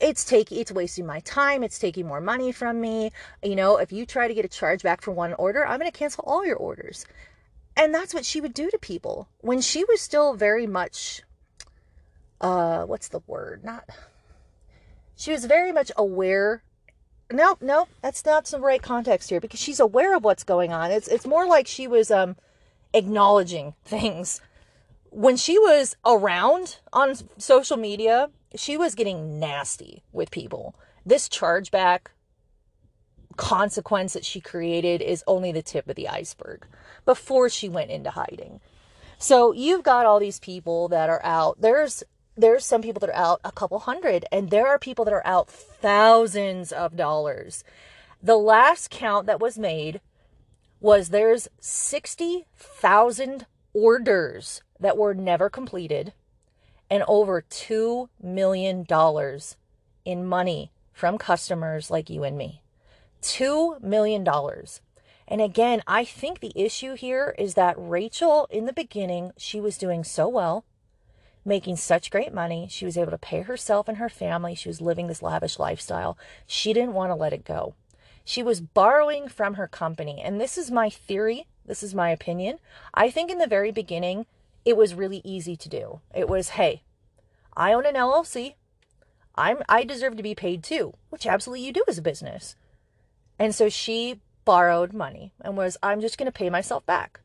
[0.00, 1.62] It's taking, it's wasting my time.
[1.62, 3.12] It's taking more money from me.
[3.42, 5.96] You know, if you try to get a chargeback for one order, I'm going to
[5.96, 7.04] cancel all your orders.
[7.76, 11.22] And that's what she would do to people when she was still very much,
[12.40, 13.62] uh, what's the word?
[13.62, 13.88] Not,
[15.20, 16.62] she was very much aware
[17.32, 20.90] no, no, that's not the right context here because she's aware of what's going on.
[20.90, 22.36] It's it's more like she was um
[22.92, 24.40] acknowledging things.
[25.10, 30.74] When she was around on social media, she was getting nasty with people.
[31.06, 32.08] This chargeback
[33.36, 36.66] consequence that she created is only the tip of the iceberg
[37.04, 38.60] before she went into hiding.
[39.18, 41.60] So you've got all these people that are out.
[41.60, 42.02] There's
[42.36, 45.26] there's some people that are out a couple hundred, and there are people that are
[45.26, 47.64] out thousands of dollars.
[48.22, 50.00] The last count that was made
[50.80, 56.12] was there's 60,000 orders that were never completed
[56.90, 58.86] and over $2 million
[60.04, 62.62] in money from customers like you and me.
[63.22, 64.26] $2 million.
[65.28, 69.78] And again, I think the issue here is that Rachel, in the beginning, she was
[69.78, 70.64] doing so well
[71.44, 72.68] making such great money.
[72.70, 74.54] She was able to pay herself and her family.
[74.54, 76.18] She was living this lavish lifestyle.
[76.46, 77.74] She didn't want to let it go.
[78.24, 80.20] She was borrowing from her company.
[80.22, 81.46] And this is my theory.
[81.66, 82.58] This is my opinion.
[82.92, 84.26] I think in the very beginning,
[84.64, 86.00] it was really easy to do.
[86.14, 86.82] It was, hey,
[87.56, 88.54] I own an LLC.
[89.34, 92.56] I'm I deserve to be paid too, which absolutely you do as a business.
[93.38, 97.20] And so she borrowed money and was, I'm just going to pay myself back.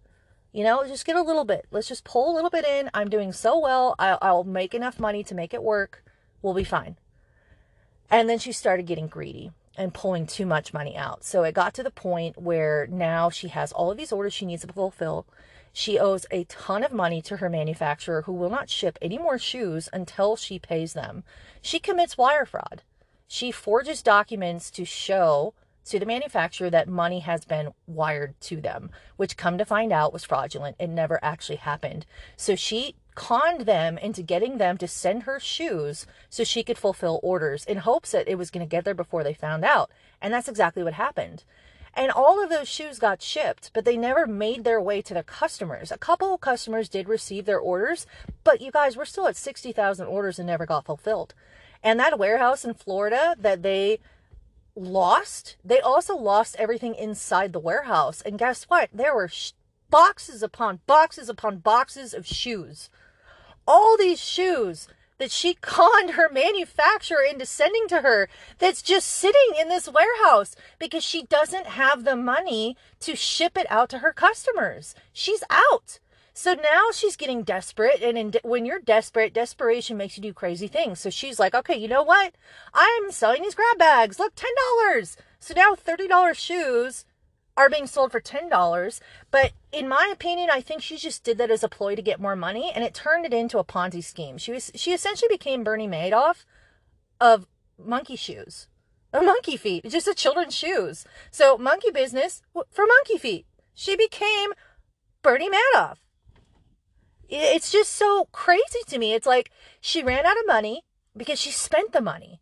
[0.55, 1.65] You know, just get a little bit.
[1.69, 2.89] Let's just pull a little bit in.
[2.93, 3.93] I'm doing so well.
[3.99, 6.01] I'll, I'll make enough money to make it work.
[6.41, 6.95] We'll be fine.
[8.09, 11.25] And then she started getting greedy and pulling too much money out.
[11.25, 14.45] So it got to the point where now she has all of these orders she
[14.45, 15.25] needs to fulfill.
[15.73, 19.37] She owes a ton of money to her manufacturer who will not ship any more
[19.37, 21.25] shoes until she pays them.
[21.61, 22.81] She commits wire fraud.
[23.27, 25.53] She forges documents to show
[25.85, 30.13] to the manufacturer that money has been wired to them, which come to find out
[30.13, 30.75] was fraudulent.
[30.79, 32.05] It never actually happened.
[32.35, 37.19] So she conned them into getting them to send her shoes so she could fulfill
[37.23, 39.89] orders in hopes that it was going to get there before they found out.
[40.21, 41.43] And that's exactly what happened.
[41.97, 45.23] And all of those shoes got shipped, but they never made their way to their
[45.23, 45.91] customers.
[45.91, 48.05] A couple of customers did receive their orders,
[48.43, 51.33] but you guys, we're still at 60,000 orders and never got fulfilled.
[51.81, 53.99] And that warehouse in Florida that they
[54.75, 58.21] lost, they also lost everything inside the warehouse.
[58.21, 58.89] And guess what?
[58.93, 59.53] There were sh-
[59.89, 62.89] boxes upon boxes upon boxes of shoes.
[63.67, 68.27] All these shoes that she conned her manufacturer into sending to her
[68.59, 73.67] that's just sitting in this warehouse because she doesn't have the money to ship it
[73.69, 74.95] out to her customers.
[75.13, 75.99] She's out.
[76.37, 80.67] So now she's getting desperate, and in, when you're desperate, desperation makes you do crazy
[80.67, 80.99] things.
[80.99, 82.35] So she's like, okay, you know what?
[82.73, 84.19] I'm selling these grab bags.
[84.19, 85.15] Look, ten dollars.
[85.39, 87.05] So now thirty dollars shoes
[87.55, 88.99] are being sold for ten dollars.
[89.31, 92.19] But in my opinion, I think she just did that as a ploy to get
[92.19, 94.37] more money, and it turned it into a Ponzi scheme.
[94.37, 96.43] She was she essentially became Bernie Madoff
[97.21, 97.47] of
[97.81, 98.67] monkey shoes,
[99.13, 101.05] or monkey feet, just a children's shoes.
[101.31, 103.45] So monkey business for monkey feet.
[103.73, 104.51] She became
[105.21, 105.99] Bernie Madoff
[107.29, 109.13] it's just so crazy to me.
[109.13, 110.83] It's like she ran out of money
[111.15, 112.41] because she spent the money.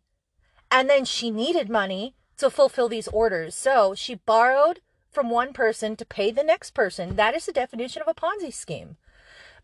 [0.70, 3.54] And then she needed money to fulfill these orders.
[3.54, 7.16] So she borrowed from one person to pay the next person.
[7.16, 8.96] That is the definition of a Ponzi scheme.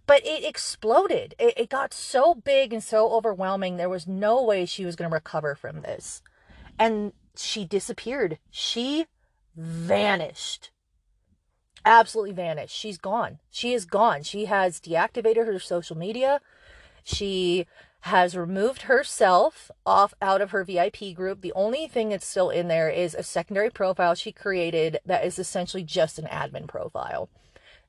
[0.07, 1.35] But it exploded.
[1.39, 3.77] It, it got so big and so overwhelming.
[3.77, 6.23] There was no way she was going to recover from this.
[6.79, 8.39] And she disappeared.
[8.51, 9.07] She
[9.57, 10.71] vanished
[11.85, 12.75] absolutely vanished.
[12.75, 13.39] She's gone.
[13.51, 14.23] She is gone.
[14.23, 16.41] She has deactivated her social media.
[17.05, 17.67] She
[18.05, 21.43] has removed herself off out of her VIP group.
[21.43, 25.39] The only thing that's still in there is a secondary profile she created that is
[25.39, 27.29] essentially just an admin profile.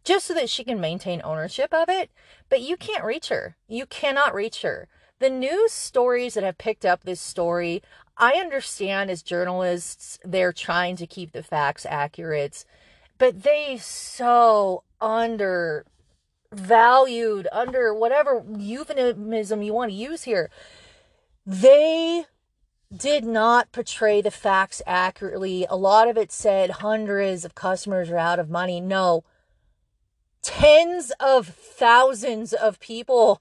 [0.03, 2.09] Just so that she can maintain ownership of it,
[2.49, 3.55] but you can't reach her.
[3.67, 4.87] You cannot reach her.
[5.19, 7.83] The news stories that have picked up this story,
[8.17, 12.65] I understand as journalists, they're trying to keep the facts accurate,
[13.21, 15.85] but they so undervalued,
[17.51, 20.49] under whatever euphemism you want to use here.
[21.45, 22.25] They
[22.91, 25.67] did not portray the facts accurately.
[25.69, 28.81] A lot of it said hundreds of customers are out of money.
[28.81, 29.23] No,
[30.41, 33.39] tens of thousands of people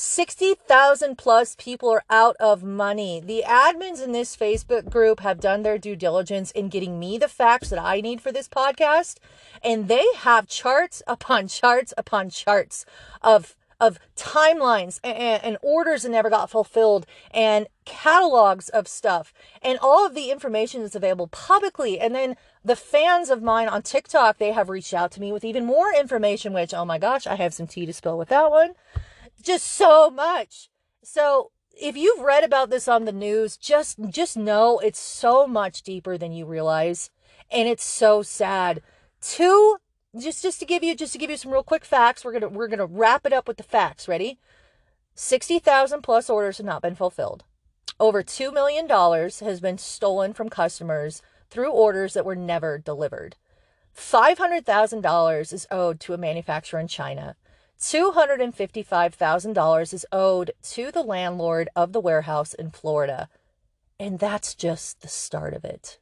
[0.00, 3.20] 60,000 plus people are out of money.
[3.20, 7.26] The admins in this Facebook group have done their due diligence in getting me the
[7.26, 9.16] facts that I need for this podcast.
[9.60, 12.86] And they have charts upon charts upon charts
[13.22, 19.32] of of timelines and, and, orders that never got fulfilled and catalogs of stuff
[19.62, 22.00] and all of the information that's available publicly.
[22.00, 22.34] And then
[22.64, 25.92] the fans of mine on TikTok, they have reached out to me with even more
[25.94, 28.74] information, which, oh my gosh, I have some tea to spill with that one
[29.42, 30.70] just so much.
[31.02, 35.82] So if you've read about this on the news, just just know it's so much
[35.82, 37.10] deeper than you realize,
[37.50, 38.82] and it's so sad.
[39.20, 39.78] Two,
[40.18, 42.48] just just to give you just to give you some real quick facts, we're gonna
[42.48, 44.08] we're gonna wrap it up with the facts.
[44.08, 44.38] Ready?
[45.14, 47.44] Sixty thousand plus orders have not been fulfilled.
[48.00, 53.36] Over two million dollars has been stolen from customers through orders that were never delivered.
[53.92, 57.36] Five hundred thousand dollars is owed to a manufacturer in China.
[57.78, 63.28] $255,000 is owed to the landlord of the warehouse in Florida.
[64.00, 65.98] And that's just the start of it.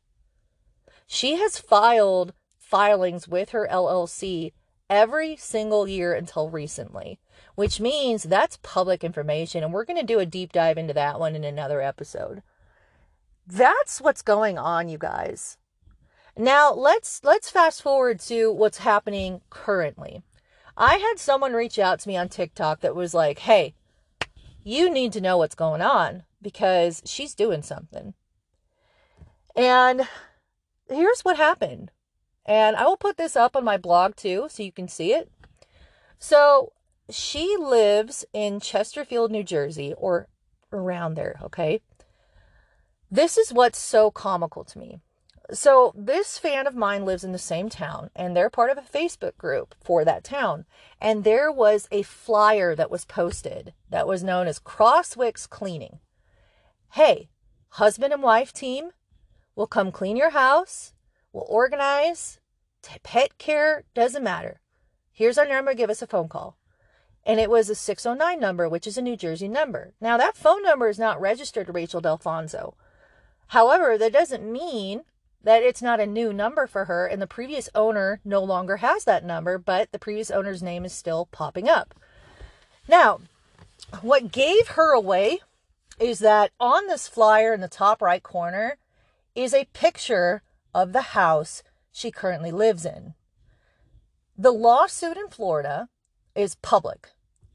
[1.07, 4.53] She has filed filings with her LLC
[4.89, 7.19] every single year until recently,
[7.55, 9.63] which means that's public information.
[9.63, 12.43] And we're going to do a deep dive into that one in another episode.
[13.47, 15.59] That's what's going on, you guys.
[16.37, 20.23] Now let's let's fast forward to what's happening currently.
[20.77, 23.75] I had someone reach out to me on TikTok that was like, hey,
[24.63, 28.15] you need to know what's going on because she's doing something.
[29.55, 30.07] And
[30.89, 31.93] here's what happened.
[32.45, 35.31] And I will put this up on my blog too so you can see it.
[36.19, 36.73] So
[37.11, 40.29] she lives in Chesterfield, New Jersey, or
[40.73, 41.81] around there, okay?
[43.11, 45.01] This is what's so comical to me.
[45.53, 48.81] So, this fan of mine lives in the same town, and they're part of a
[48.81, 50.65] Facebook group for that town.
[51.01, 56.01] And there was a flyer that was posted that was known as Crosswicks Cleaning.
[56.93, 57.29] Hey,
[57.69, 58.91] husband and wife team
[59.57, 60.93] we'll come clean your house,
[61.33, 62.39] we'll organize,
[63.03, 64.61] pet care, doesn't matter.
[65.11, 66.59] Here's our number, give us a phone call.
[67.25, 69.95] And it was a 609 number, which is a New Jersey number.
[70.01, 72.75] Now, that phone number is not registered to Rachael Dalfonzo.
[73.49, 75.03] However, that doesn't mean
[75.47, 79.05] that it's not a new number for her and the previous owner no longer has
[79.05, 81.95] that number, but the previous owner's name is still popping up.
[82.89, 83.21] Now,
[84.01, 85.39] what gave her away
[86.01, 88.79] is that on this flyer in the top right corner
[89.37, 90.43] is a picture
[90.75, 93.15] of the house she currently lives in.
[94.37, 95.89] The lawsuit in Florida
[96.35, 97.11] is public.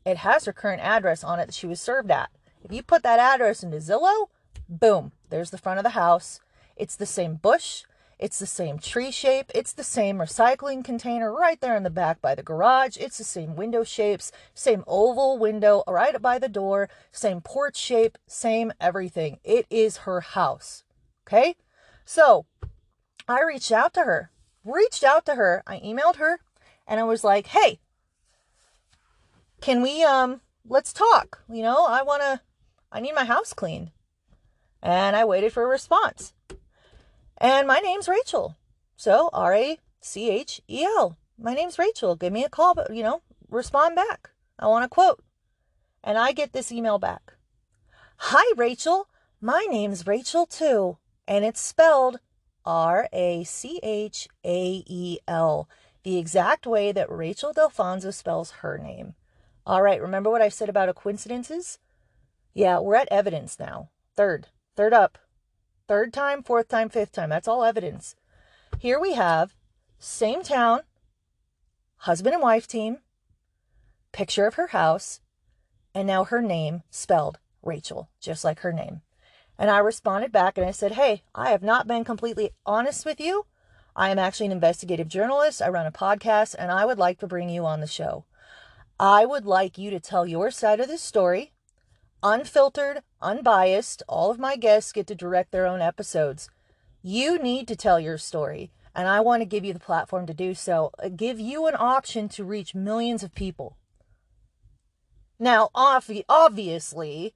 [0.06, 2.30] It has her current address on it that she was served at.
[2.64, 4.28] If you put that address into Zillow,
[4.70, 6.40] boom, there's the front of the house
[6.82, 7.84] it's the same bush,
[8.18, 12.20] it's the same tree shape, it's the same recycling container right there in the back
[12.20, 12.98] by the garage.
[12.98, 18.18] It's the same window shapes, same oval window right by the door, same porch shape,
[18.26, 19.38] same everything.
[19.44, 20.84] It is her house.
[21.28, 21.56] Okay?
[22.04, 22.48] So
[23.28, 24.32] I reached out to her,
[24.66, 26.40] reached out to her, I emailed her,
[26.88, 27.80] and I was like, hey,
[29.62, 31.44] can we, um, let's talk?
[31.48, 32.42] You know, I want to,
[32.92, 33.92] I need my house cleaned.
[34.82, 36.34] And I waited for a response.
[37.42, 38.56] And my name's Rachel.
[38.96, 41.18] So R A C H E L.
[41.40, 42.16] My name's Rachel.
[42.16, 44.30] Give me a call, but you know, respond back.
[44.60, 45.24] I want a quote.
[46.04, 47.34] And I get this email back.
[48.18, 49.08] Hi, Rachel.
[49.42, 51.00] My name's Rachel too.
[51.28, 52.20] And it's spelled
[52.64, 55.68] R A C H A E L,
[56.04, 59.16] the exact way that Rachael Dalfonzo spells her name.
[59.66, 61.80] All right, remember what I said about coincidences?
[62.54, 63.90] Yeah, we're at evidence now.
[64.16, 65.18] Third, third up.
[65.92, 67.32] Third time, fourth time, fifth time.
[67.32, 68.16] That's all evidence.
[68.80, 69.56] Here we have
[70.00, 70.84] same town,
[71.98, 73.00] husband and wife team,
[74.14, 75.20] picture of her house,
[75.94, 79.02] and now her name spelled Rachel, just like her name.
[79.60, 83.20] And I responded back and I said, Hey, I have not been completely honest with
[83.20, 83.46] you.
[83.94, 85.62] I am actually an investigative journalist.
[85.62, 88.24] I run a podcast and I would like to bring you on the show.
[88.98, 91.52] I would like you to tell your side of the story.
[92.24, 94.04] Unfiltered, unbiased.
[94.08, 96.50] All of my guests get to direct their own episodes.
[97.02, 100.34] You need to tell your story, and I want to give you the platform to
[100.34, 100.92] do so.
[101.04, 103.78] Uh, give you an option to reach millions of people.
[105.40, 107.34] Now, obviously,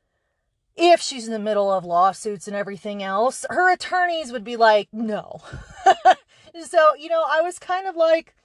[0.76, 4.90] if she's in the middle of lawsuits and everything else, her attorneys would be like,
[4.92, 5.42] no.
[6.64, 8.36] so, you know, I was kind of like,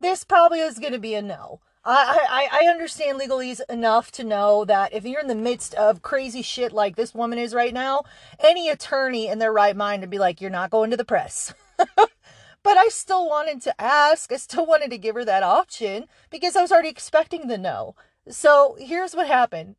[0.00, 1.60] this probably is going to be a no.
[1.90, 6.02] I, I, I understand legalese enough to know that if you're in the midst of
[6.02, 8.02] crazy shit like this woman is right now,
[8.40, 11.54] any attorney in their right mind would be like, you're not going to the press.
[11.96, 14.30] but I still wanted to ask.
[14.30, 17.94] I still wanted to give her that option because I was already expecting the no.
[18.28, 19.76] So here's what happened.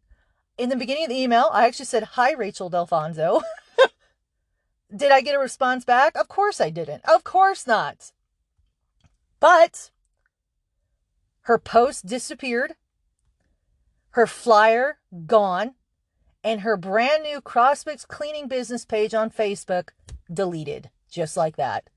[0.58, 3.44] In the beginning of the email, I actually said, Hi, Rachael Dalfonzo.
[4.96, 6.18] Did I get a response back?
[6.18, 7.06] Of course I didn't.
[7.06, 8.12] Of course not.
[9.40, 9.92] But
[11.50, 12.76] her post disappeared,
[14.12, 15.74] her flyer gone,
[16.44, 19.90] and her brand new Crosswicks cleaning business page on Facebook
[20.32, 20.92] deleted.
[21.10, 21.90] Just like that.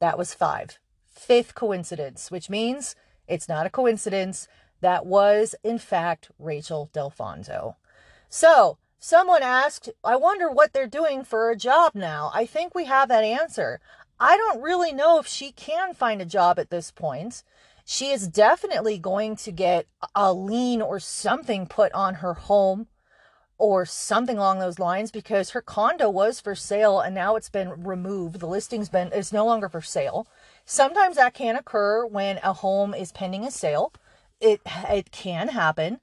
[0.00, 0.80] That was five.
[1.04, 2.96] Fifth coincidence, which means
[3.28, 4.48] it's not a coincidence.
[4.80, 7.76] That was, in fact, Rachael Dalfonzo.
[8.28, 12.32] So, someone asked, I wonder what they're doing for a job now.
[12.34, 13.78] I think we have that answer.
[14.18, 17.44] I don't really know if she can find a job at this point
[17.88, 22.88] she is definitely going to get a lien or something put on her home
[23.58, 27.84] or something along those lines because her condo was for sale and now it's been
[27.84, 28.40] removed.
[28.40, 30.26] The listing's been is no longer for sale.
[30.64, 33.92] Sometimes that can occur when a home is pending a sale.
[34.40, 36.00] It it can happen.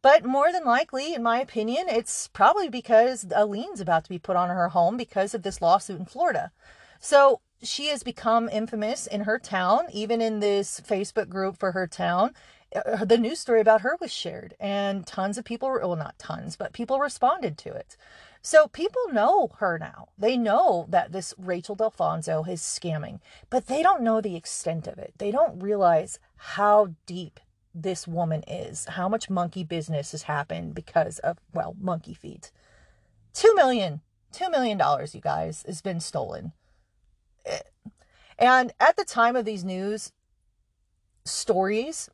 [0.00, 4.18] But more than likely, in my opinion, it's probably because a lien's about to be
[4.18, 6.50] put on her home because of this lawsuit in Florida.
[6.98, 11.86] So she has become infamous in her town, even in this Facebook group for her
[11.86, 12.34] town.
[12.74, 16.56] Uh, the news story about her was shared, and tons of people, well, not tons,
[16.56, 17.96] but people responded to it.
[18.42, 20.08] So people know her now.
[20.16, 24.98] They know that this Rachael Dalfonzo is scamming, but they don't know the extent of
[24.98, 25.14] it.
[25.18, 27.40] They don't realize how deep
[27.74, 32.50] this woman is, how much monkey business has happened because of, well, monkey feet.
[33.34, 34.00] Two million,
[34.32, 36.52] two million dollars, you guys, has been stolen.
[38.38, 40.12] And at the time of these news
[41.24, 42.10] stories,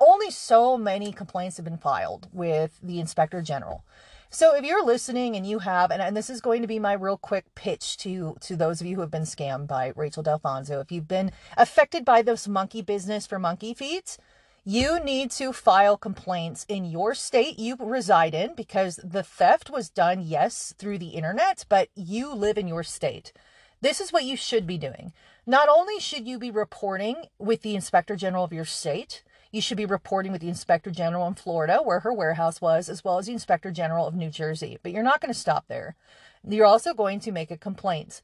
[0.00, 3.84] only so many complaints have been filed with the inspector general.
[4.28, 6.92] So if you're listening and you have, and, and this is going to be my
[6.92, 10.80] real quick pitch to to those of you who have been scammed by Rachael Dalfonzo,
[10.82, 14.18] if you've been affected by this monkey business for monkey feet,
[14.64, 19.88] you need to file complaints in your state you reside in because the theft was
[19.88, 23.32] done, yes, through the internet, but you live in your state.
[23.80, 25.12] This is what you should be doing.
[25.46, 29.22] Not only should you be reporting with the inspector general of your state,
[29.52, 33.04] you should be reporting with the inspector general in Florida, where her warehouse was, as
[33.04, 34.78] well as the inspector general of New Jersey.
[34.82, 35.94] But you're not going to stop there.
[36.46, 38.22] You're also going to make a complaint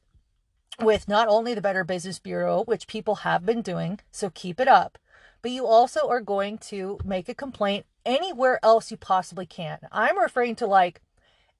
[0.80, 4.68] with not only the Better Business Bureau, which people have been doing, so keep it
[4.68, 4.98] up,
[5.42, 9.78] but you also are going to make a complaint anywhere else you possibly can.
[9.90, 11.00] I'm referring to like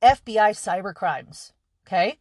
[0.03, 1.53] FBI cyber crimes,
[1.87, 2.19] okay?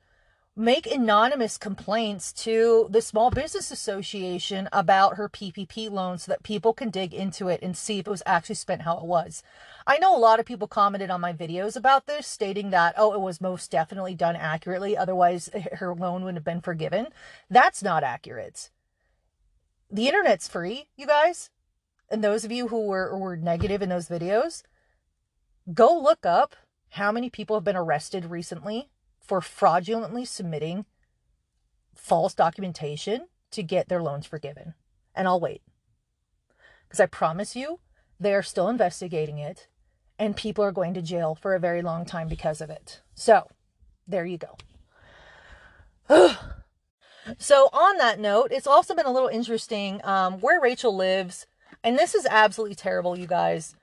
[0.55, 6.73] Make anonymous complaints to the Small Business Association about her PPP loan so that people
[6.73, 9.43] can dig into it and see if it was actually spent how it was.
[9.87, 13.13] I know a lot of people commented on my videos about this, stating that, oh,
[13.13, 17.07] it was most definitely done accurately, otherwise her loan wouldn't have been forgiven.
[17.49, 18.71] That's not accurate.
[19.89, 21.49] The internet's free, you guys.
[22.09, 24.63] And those of you who were, were negative in those videos,
[25.73, 26.57] go look up
[26.89, 28.89] how many people have been arrested recently
[29.21, 30.85] for fraudulently submitting
[31.95, 34.73] false documentation to get their loans forgiven.
[35.15, 35.61] And I'll wait.
[36.87, 37.79] Because I promise you,
[38.19, 39.67] they are still investigating it,
[40.19, 43.01] and people are going to jail for a very long time because of it.
[43.15, 43.47] So,
[44.07, 44.57] there you go.
[47.37, 51.47] so, on that note, it's also been a little interesting um, where Rachel lives.
[51.83, 53.75] And this is absolutely terrible, you guys.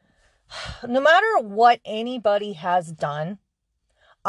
[0.86, 3.38] No matter what anybody has done,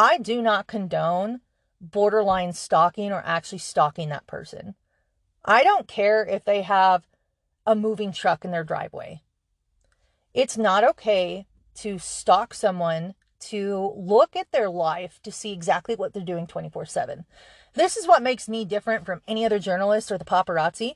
[0.02, 1.42] I do not condone
[1.82, 4.76] borderline stalking or actually stalking that person.
[5.44, 7.06] I don't care if they have
[7.66, 9.24] a moving truck in their driveway.
[10.34, 11.48] It's not okay
[11.80, 16.86] to stalk someone to look at their life to see exactly what they're doing 24
[16.86, 17.26] 7.
[17.74, 20.94] This is what makes me different from any other journalist or the paparazzi.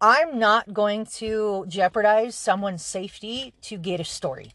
[0.00, 4.54] I'm not going to jeopardize someone's safety to get a story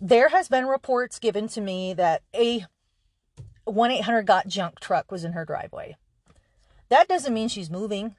[0.00, 2.66] there has been reports given to me that a
[3.66, 5.96] 1-800 got junk truck was in her driveway.
[6.88, 8.14] That doesn't mean she's moving.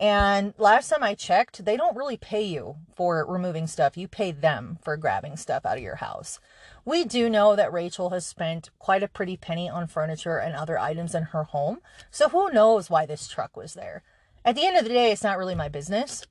[0.00, 3.96] And last time I checked, they don't really pay you for removing stuff.
[3.96, 6.40] You pay them for grabbing stuff out of your house.
[6.84, 10.78] We do know that Rachel has spent quite a pretty penny on furniture and other
[10.78, 11.78] items in her home.
[12.10, 14.02] So who knows why this truck was there?
[14.44, 16.26] At the end of the day, it's not really my business.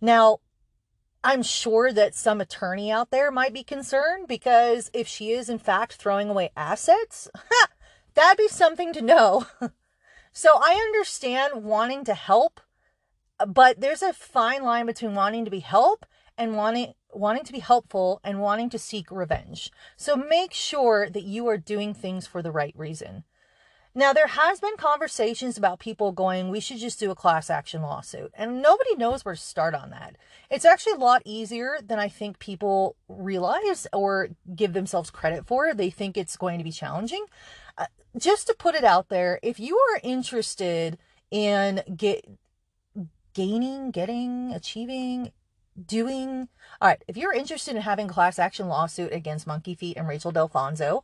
[0.00, 0.38] Now,
[1.24, 5.58] I'm sure that some attorney out there might be concerned because if she is in
[5.58, 7.28] fact throwing away assets,
[8.14, 9.46] that'd be something to know.
[10.32, 12.60] so I understand wanting to help,
[13.46, 16.06] but there's a fine line between wanting to be help
[16.38, 19.70] and wanting wanting to be helpful and wanting to seek revenge.
[19.96, 23.24] So make sure that you are doing things for the right reason.
[23.96, 27.80] Now, there has been conversations about people going, we should just do a class action
[27.80, 28.30] lawsuit.
[28.34, 30.16] And nobody knows where to start on that.
[30.50, 35.72] It's actually a lot easier than I think people realize or give themselves credit for.
[35.72, 37.24] They think it's going to be challenging.
[37.78, 37.86] Uh,
[38.18, 40.98] just to put it out there, if you are interested
[41.30, 42.28] in get
[43.32, 45.32] gaining, getting, achieving,
[45.86, 46.48] doing
[46.80, 50.32] all right if you're interested in having class action lawsuit against monkey feet and rachael
[50.32, 51.02] dalfonzo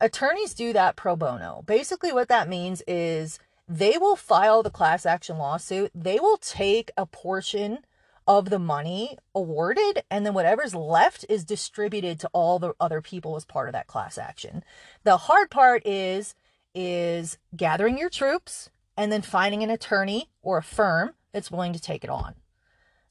[0.00, 3.38] attorneys do that pro bono basically what that means is
[3.68, 7.78] they will file the class action lawsuit they will take a portion
[8.26, 13.36] of the money awarded and then whatever's left is distributed to all the other people
[13.36, 14.62] as part of that class action
[15.04, 16.34] the hard part is
[16.74, 21.80] is gathering your troops and then finding an attorney or a firm that's willing to
[21.80, 22.34] take it on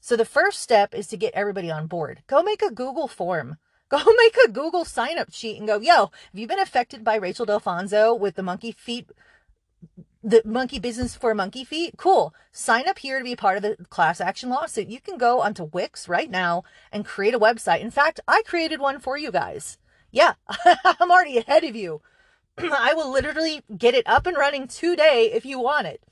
[0.00, 2.22] so the first step is to get everybody on board.
[2.26, 3.58] Go make a Google form.
[3.90, 7.16] Go make a Google sign up sheet and go, yo, have you been affected by
[7.16, 9.10] Rachael Dalfonzo with the monkey feet,
[10.22, 11.94] the monkey business for monkey feet?
[11.98, 12.32] Cool.
[12.52, 14.88] Sign up here to be part of the class action lawsuit.
[14.88, 17.80] You can go onto Wix right now and create a website.
[17.80, 19.76] In fact, I created one for you guys.
[20.12, 20.34] Yeah,
[20.84, 22.00] I'm already ahead of you.
[22.58, 26.02] I will literally get it up and running today if you want it.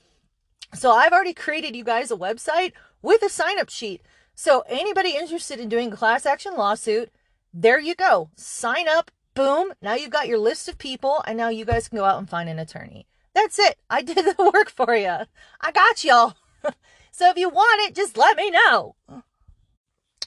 [0.73, 4.01] So I've already created you guys a website with a sign up sheet.
[4.35, 7.11] So, anybody interested in doing a class action lawsuit,
[7.53, 8.29] there you go.
[8.35, 9.11] Sign up.
[9.33, 9.73] Boom.
[9.81, 12.29] Now you've got your list of people, and now you guys can go out and
[12.29, 13.07] find an attorney.
[13.33, 13.77] That's it.
[13.89, 15.17] I did the work for you.
[15.61, 16.35] I got y'all.
[17.11, 18.95] so, if you want it, just let me know.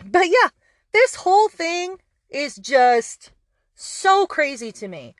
[0.04, 0.48] But yeah,
[0.92, 1.98] this whole thing
[2.30, 3.32] is just
[3.74, 5.14] so crazy to me.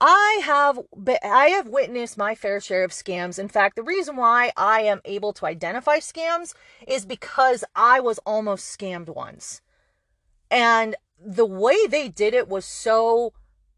[0.00, 0.78] I have
[1.24, 3.38] I have witnessed my fair share of scams.
[3.38, 6.52] In fact, the reason why I am able to identify scams
[6.86, 9.62] is because I was almost scammed once.
[10.50, 13.32] And the way they did it was so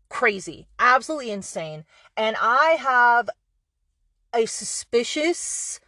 [0.08, 1.84] crazy, absolutely insane.
[2.16, 3.30] And I have
[4.34, 5.80] a suspicious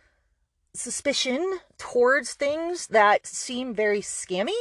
[0.72, 4.57] suspicion towards things that seem very scammy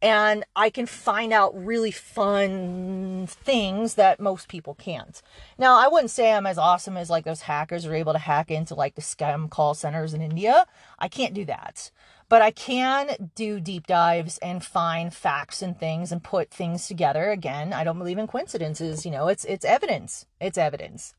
[0.00, 5.20] and I can find out really fun things that most people can't.
[5.58, 8.50] Now, I wouldn't say I'm as awesome as like those hackers are able to hack
[8.50, 10.66] into like the scam call centers in India.
[10.98, 11.90] I can't do that.
[12.28, 17.30] But I can do deep dives and find facts and things and put things together.
[17.30, 20.26] Again, I don't believe in coincidences, you know, it's it's evidence.
[20.40, 21.14] It's evidence.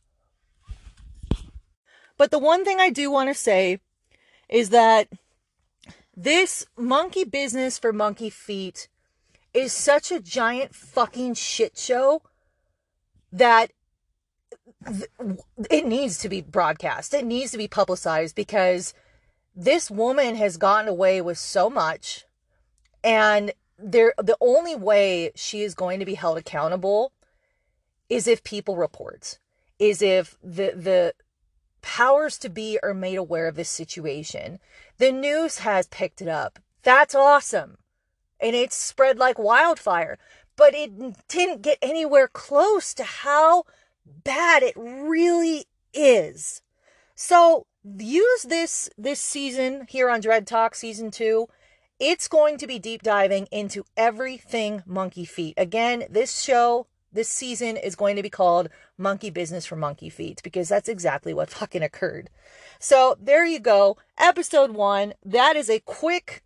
[2.17, 3.79] But the one thing I do want to say
[4.49, 5.07] is that
[6.15, 8.89] this monkey business for monkey feet
[9.53, 12.21] is such a giant fucking shit show
[13.31, 13.71] that
[15.69, 17.13] it needs to be broadcast.
[17.13, 18.93] It needs to be publicized because
[19.59, 22.25] this woman has gotten away with so much
[23.03, 27.11] and there the only way she is going to be held accountable
[28.09, 29.39] is if people report
[29.77, 31.13] is if the the
[31.81, 34.59] powers to be are made aware of this situation
[34.99, 36.59] the news has picked it up.
[36.83, 37.77] That's awesome.
[38.39, 40.17] And it's spread like wildfire.
[40.55, 40.91] But it
[41.29, 43.63] didn't get anywhere close to how
[44.05, 46.61] bad it really is.
[47.15, 51.47] So use this this season here on Dred Tok season 2.
[51.99, 55.53] It's going to be deep diving into everything monkey feet.
[55.57, 60.41] Again, this show this season is going to be called Monkey Business for Monkey Feet
[60.43, 62.29] because that's exactly what fucking occurred.
[62.79, 63.97] So there you go.
[64.17, 65.13] Episode one.
[65.25, 66.43] That is a quick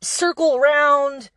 [0.00, 1.30] circle round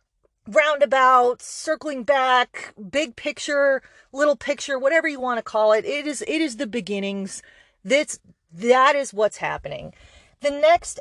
[0.48, 3.80] roundabout, circling back, big picture,
[4.12, 5.84] little picture, whatever you want to call it.
[5.84, 7.42] It is it is the beginnings.
[7.84, 8.18] That's
[8.52, 9.94] that is what's happening.
[10.40, 11.00] The next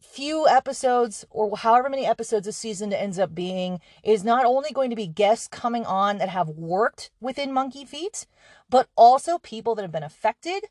[0.00, 4.90] few episodes or however many episodes a season ends up being is not only going
[4.90, 8.26] to be guests coming on that have worked within Monkey Feet,
[8.70, 10.64] but also people that have been affected,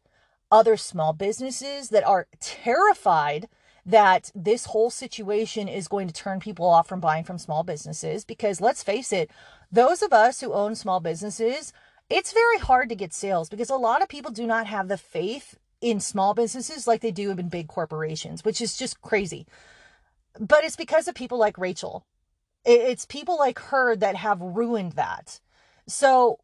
[0.52, 3.48] other small businesses that are terrified
[3.86, 8.26] that this whole situation is going to turn people off from buying from small businesses
[8.26, 9.30] because let's face it,
[9.72, 11.72] those of us who own small businesses,
[12.10, 14.98] it's very hard to get sales because a lot of people do not have the
[14.98, 19.46] faith in small businesses like they do in big corporations, which is just crazy.
[20.40, 22.06] But it's because of people like Rachel.
[22.64, 25.40] It's people like her that have ruined that.
[25.88, 26.40] So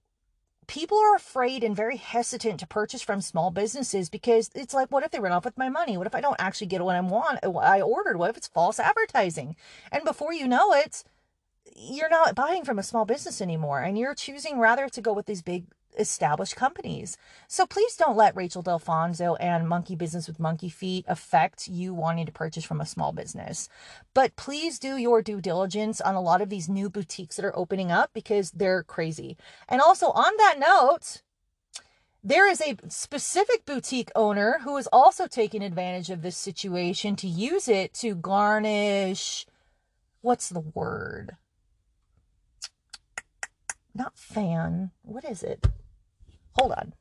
[0.67, 5.03] people are afraid and very hesitant to purchase from small businesses because it's like, what
[5.03, 5.97] if they run off with my money?
[5.97, 7.39] What if I don't actually get what I want?
[7.43, 8.17] I ordered.
[8.17, 9.55] What if it's false advertising?
[9.91, 11.03] And before you know it,
[11.75, 15.25] you're not buying from a small business anymore, and you're choosing rather to go with
[15.25, 15.65] these big
[15.99, 17.17] established companies.
[17.47, 22.25] So please don't let Rachael Dalfonzo and Monkey Business with Monkey Feet affect you wanting
[22.25, 23.67] to purchase from a small business.
[24.13, 27.57] But please do your due diligence on a lot of these new boutiques that are
[27.57, 29.37] opening up because they're crazy.
[29.67, 31.21] And also, on that note,
[32.23, 37.27] there is a specific boutique owner who is also taking advantage of this situation to
[37.27, 39.45] use it to garnish
[40.21, 41.35] what's the word?
[43.93, 44.91] Not fan.
[45.03, 45.67] What is it?
[46.53, 46.93] Hold on.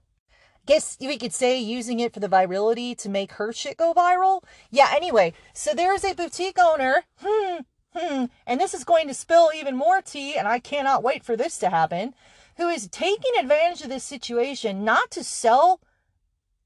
[0.67, 4.43] Guess we could say using it for the virility to make her shit go viral.
[4.71, 7.05] Yeah, anyway, so there's a boutique owner.
[7.17, 7.57] Hmm,
[7.97, 11.37] hmm, and this is going to spill even more tea, and I cannot wait for
[11.37, 12.15] this to happen.
[12.57, 15.81] Who is taking advantage of this situation not to sell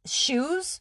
[0.04, 0.80] shoes,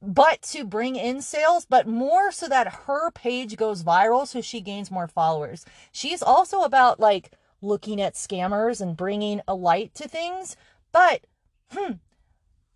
[0.00, 4.60] but to bring in sales, but more so that her page goes viral so she
[4.60, 5.64] gains more followers.
[5.92, 10.56] She's also about like looking at scammers and bringing a light to things.
[10.92, 11.26] But,
[11.70, 11.94] hmm,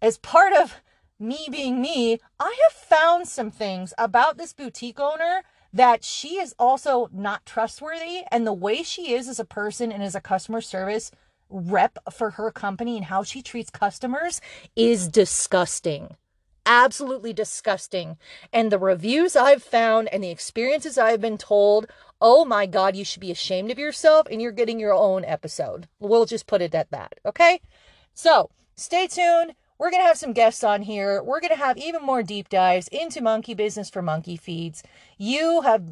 [0.02, 0.76] as part of
[1.18, 6.54] me being me, I have found some things about this boutique owner that she is
[6.58, 8.22] also not trustworthy.
[8.30, 11.10] And the way she is as a person and as a customer service
[11.48, 14.40] rep for her company and how she treats customers
[14.76, 16.16] is disgusting
[16.66, 18.16] absolutely disgusting.
[18.52, 21.86] And the reviews I've found and the experiences I've been told,
[22.20, 25.88] oh my God, you should be ashamed of yourself and you're getting your own episode.
[25.98, 27.14] We'll just put it at that.
[27.24, 27.60] Okay.
[28.14, 29.54] So stay tuned.
[29.78, 31.22] We're going to have some guests on here.
[31.22, 34.82] We're going to have even more deep dives into monkey business for monkey feeds.
[35.16, 35.82] You have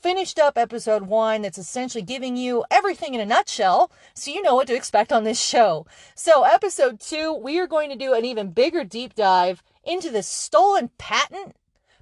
[0.00, 4.54] finished up episode one that's essentially giving you everything in a nutshell so you know
[4.54, 5.86] what to expect on this show.
[6.14, 10.28] So, episode two, we are going to do an even bigger deep dive into this
[10.28, 11.56] stolen patent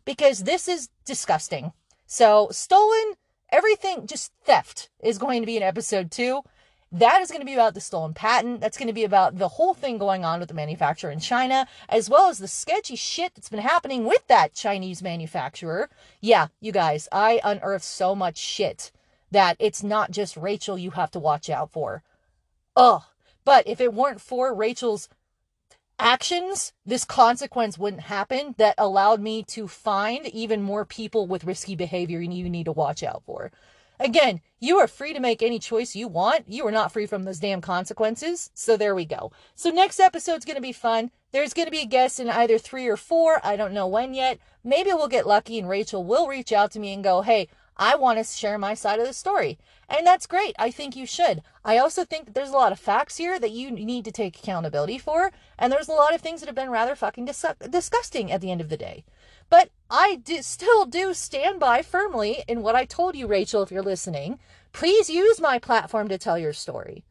[0.04, 1.72] because this is disgusting.
[2.06, 3.14] So, stolen,
[3.50, 6.42] everything, just theft is going to be in episode two.
[6.90, 8.60] That is going to be about the stolen patent.
[8.60, 11.66] That's going to be about the whole thing going on with the manufacturer in China,
[11.88, 15.88] as well as the sketchy shit that's been happening with that Chinese manufacturer.
[16.20, 18.92] Yeah, you guys, I unearthed so much shit
[19.30, 22.02] that it's not just Rachel you have to watch out for.
[22.76, 23.02] Ugh.
[23.44, 25.08] But if it weren't for Rachel's
[26.02, 31.76] actions, this consequence wouldn't happen that allowed me to find even more people with risky
[31.76, 33.52] behavior you need to watch out for.
[34.00, 36.48] Again, you are free to make any choice you want.
[36.48, 38.50] You are not free from those damn consequences.
[38.52, 39.30] So there we go.
[39.54, 41.12] So next episode's going to be fun.
[41.30, 43.40] There's going to be a guest in either three or four.
[43.44, 44.38] I don't know when yet.
[44.64, 47.94] Maybe we'll get lucky and Rachel will reach out to me and go, Hey, I
[47.94, 49.58] want to share my side of the story.
[49.92, 50.56] And that's great.
[50.58, 51.42] I think you should.
[51.66, 54.38] I also think that there's a lot of facts here that you need to take
[54.38, 55.30] accountability for.
[55.58, 58.50] And there's a lot of things that have been rather fucking dis- disgusting at the
[58.50, 59.04] end of the day.
[59.50, 63.70] But I do, still do stand by firmly in what I told you, Rachel, if
[63.70, 64.38] you're listening.
[64.72, 67.04] Please use my platform to tell your story.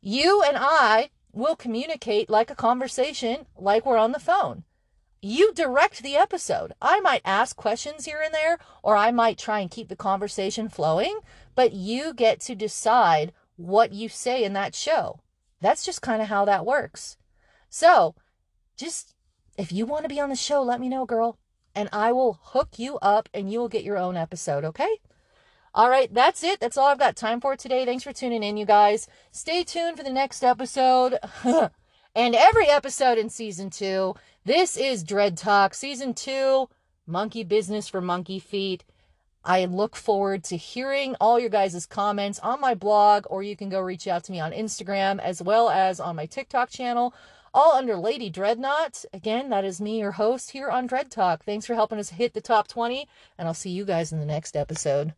[0.00, 4.62] You and I will communicate like a conversation, like we're on the phone
[5.22, 6.72] you direct the episode.
[6.82, 10.68] I might ask questions here and there, or I might try and keep the conversation
[10.68, 11.20] flowing,
[11.54, 15.20] but you get to decide what you say in that show.
[15.60, 17.16] That's just kind of how that works.
[17.70, 18.16] So,
[18.76, 19.14] just
[19.56, 21.38] if you want to be on the show, let me know, girl,
[21.74, 24.98] and I will hook you up and you will get your own episode, okay?
[25.74, 26.60] All right, that's it.
[26.60, 27.86] That's all I've got time for today.
[27.86, 29.08] Thanks for tuning in, you guys.
[29.30, 31.18] Stay tuned for the next episode.
[32.14, 34.14] and every episode in season two.
[34.44, 36.68] This is Dred Tok, season two,
[37.06, 38.84] Monkey Business for Monkey Feet.
[39.44, 43.68] I look forward to hearing all your guys' comments on my blog, or you can
[43.68, 47.14] go reach out to me on Instagram as well as on my TikTok channel,
[47.54, 49.04] all under Lady Dredknot.
[49.12, 51.44] Again, that is me, your host here on Dred Tok.
[51.44, 53.06] Thanks for helping us hit the top 20,
[53.38, 55.14] and I'll see you guys in the next episode.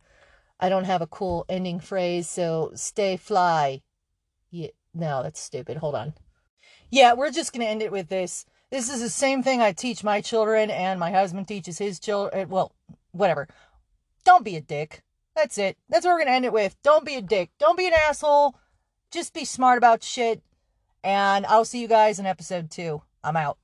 [0.59, 3.81] I don't have a cool ending phrase, so stay fly.
[4.51, 5.77] Yeah, no, that's stupid.
[5.77, 6.13] Hold on.
[6.91, 8.45] Yeah, we're just going to end it with this.
[8.71, 12.41] This is the same thing I teach my children and my husband teaches his children.
[12.41, 12.73] Eh, well,
[13.11, 13.47] whatever.
[14.23, 15.03] Don't be a dick.
[15.35, 15.77] That's it.
[15.89, 16.75] That's what we're going to end it with.
[16.81, 17.51] Don't be a dick.
[17.59, 18.55] Don't be an asshole.
[19.11, 20.41] Just be smart about shit.
[21.03, 23.01] And I'll see you guys in episode two.
[23.23, 23.57] I'm out.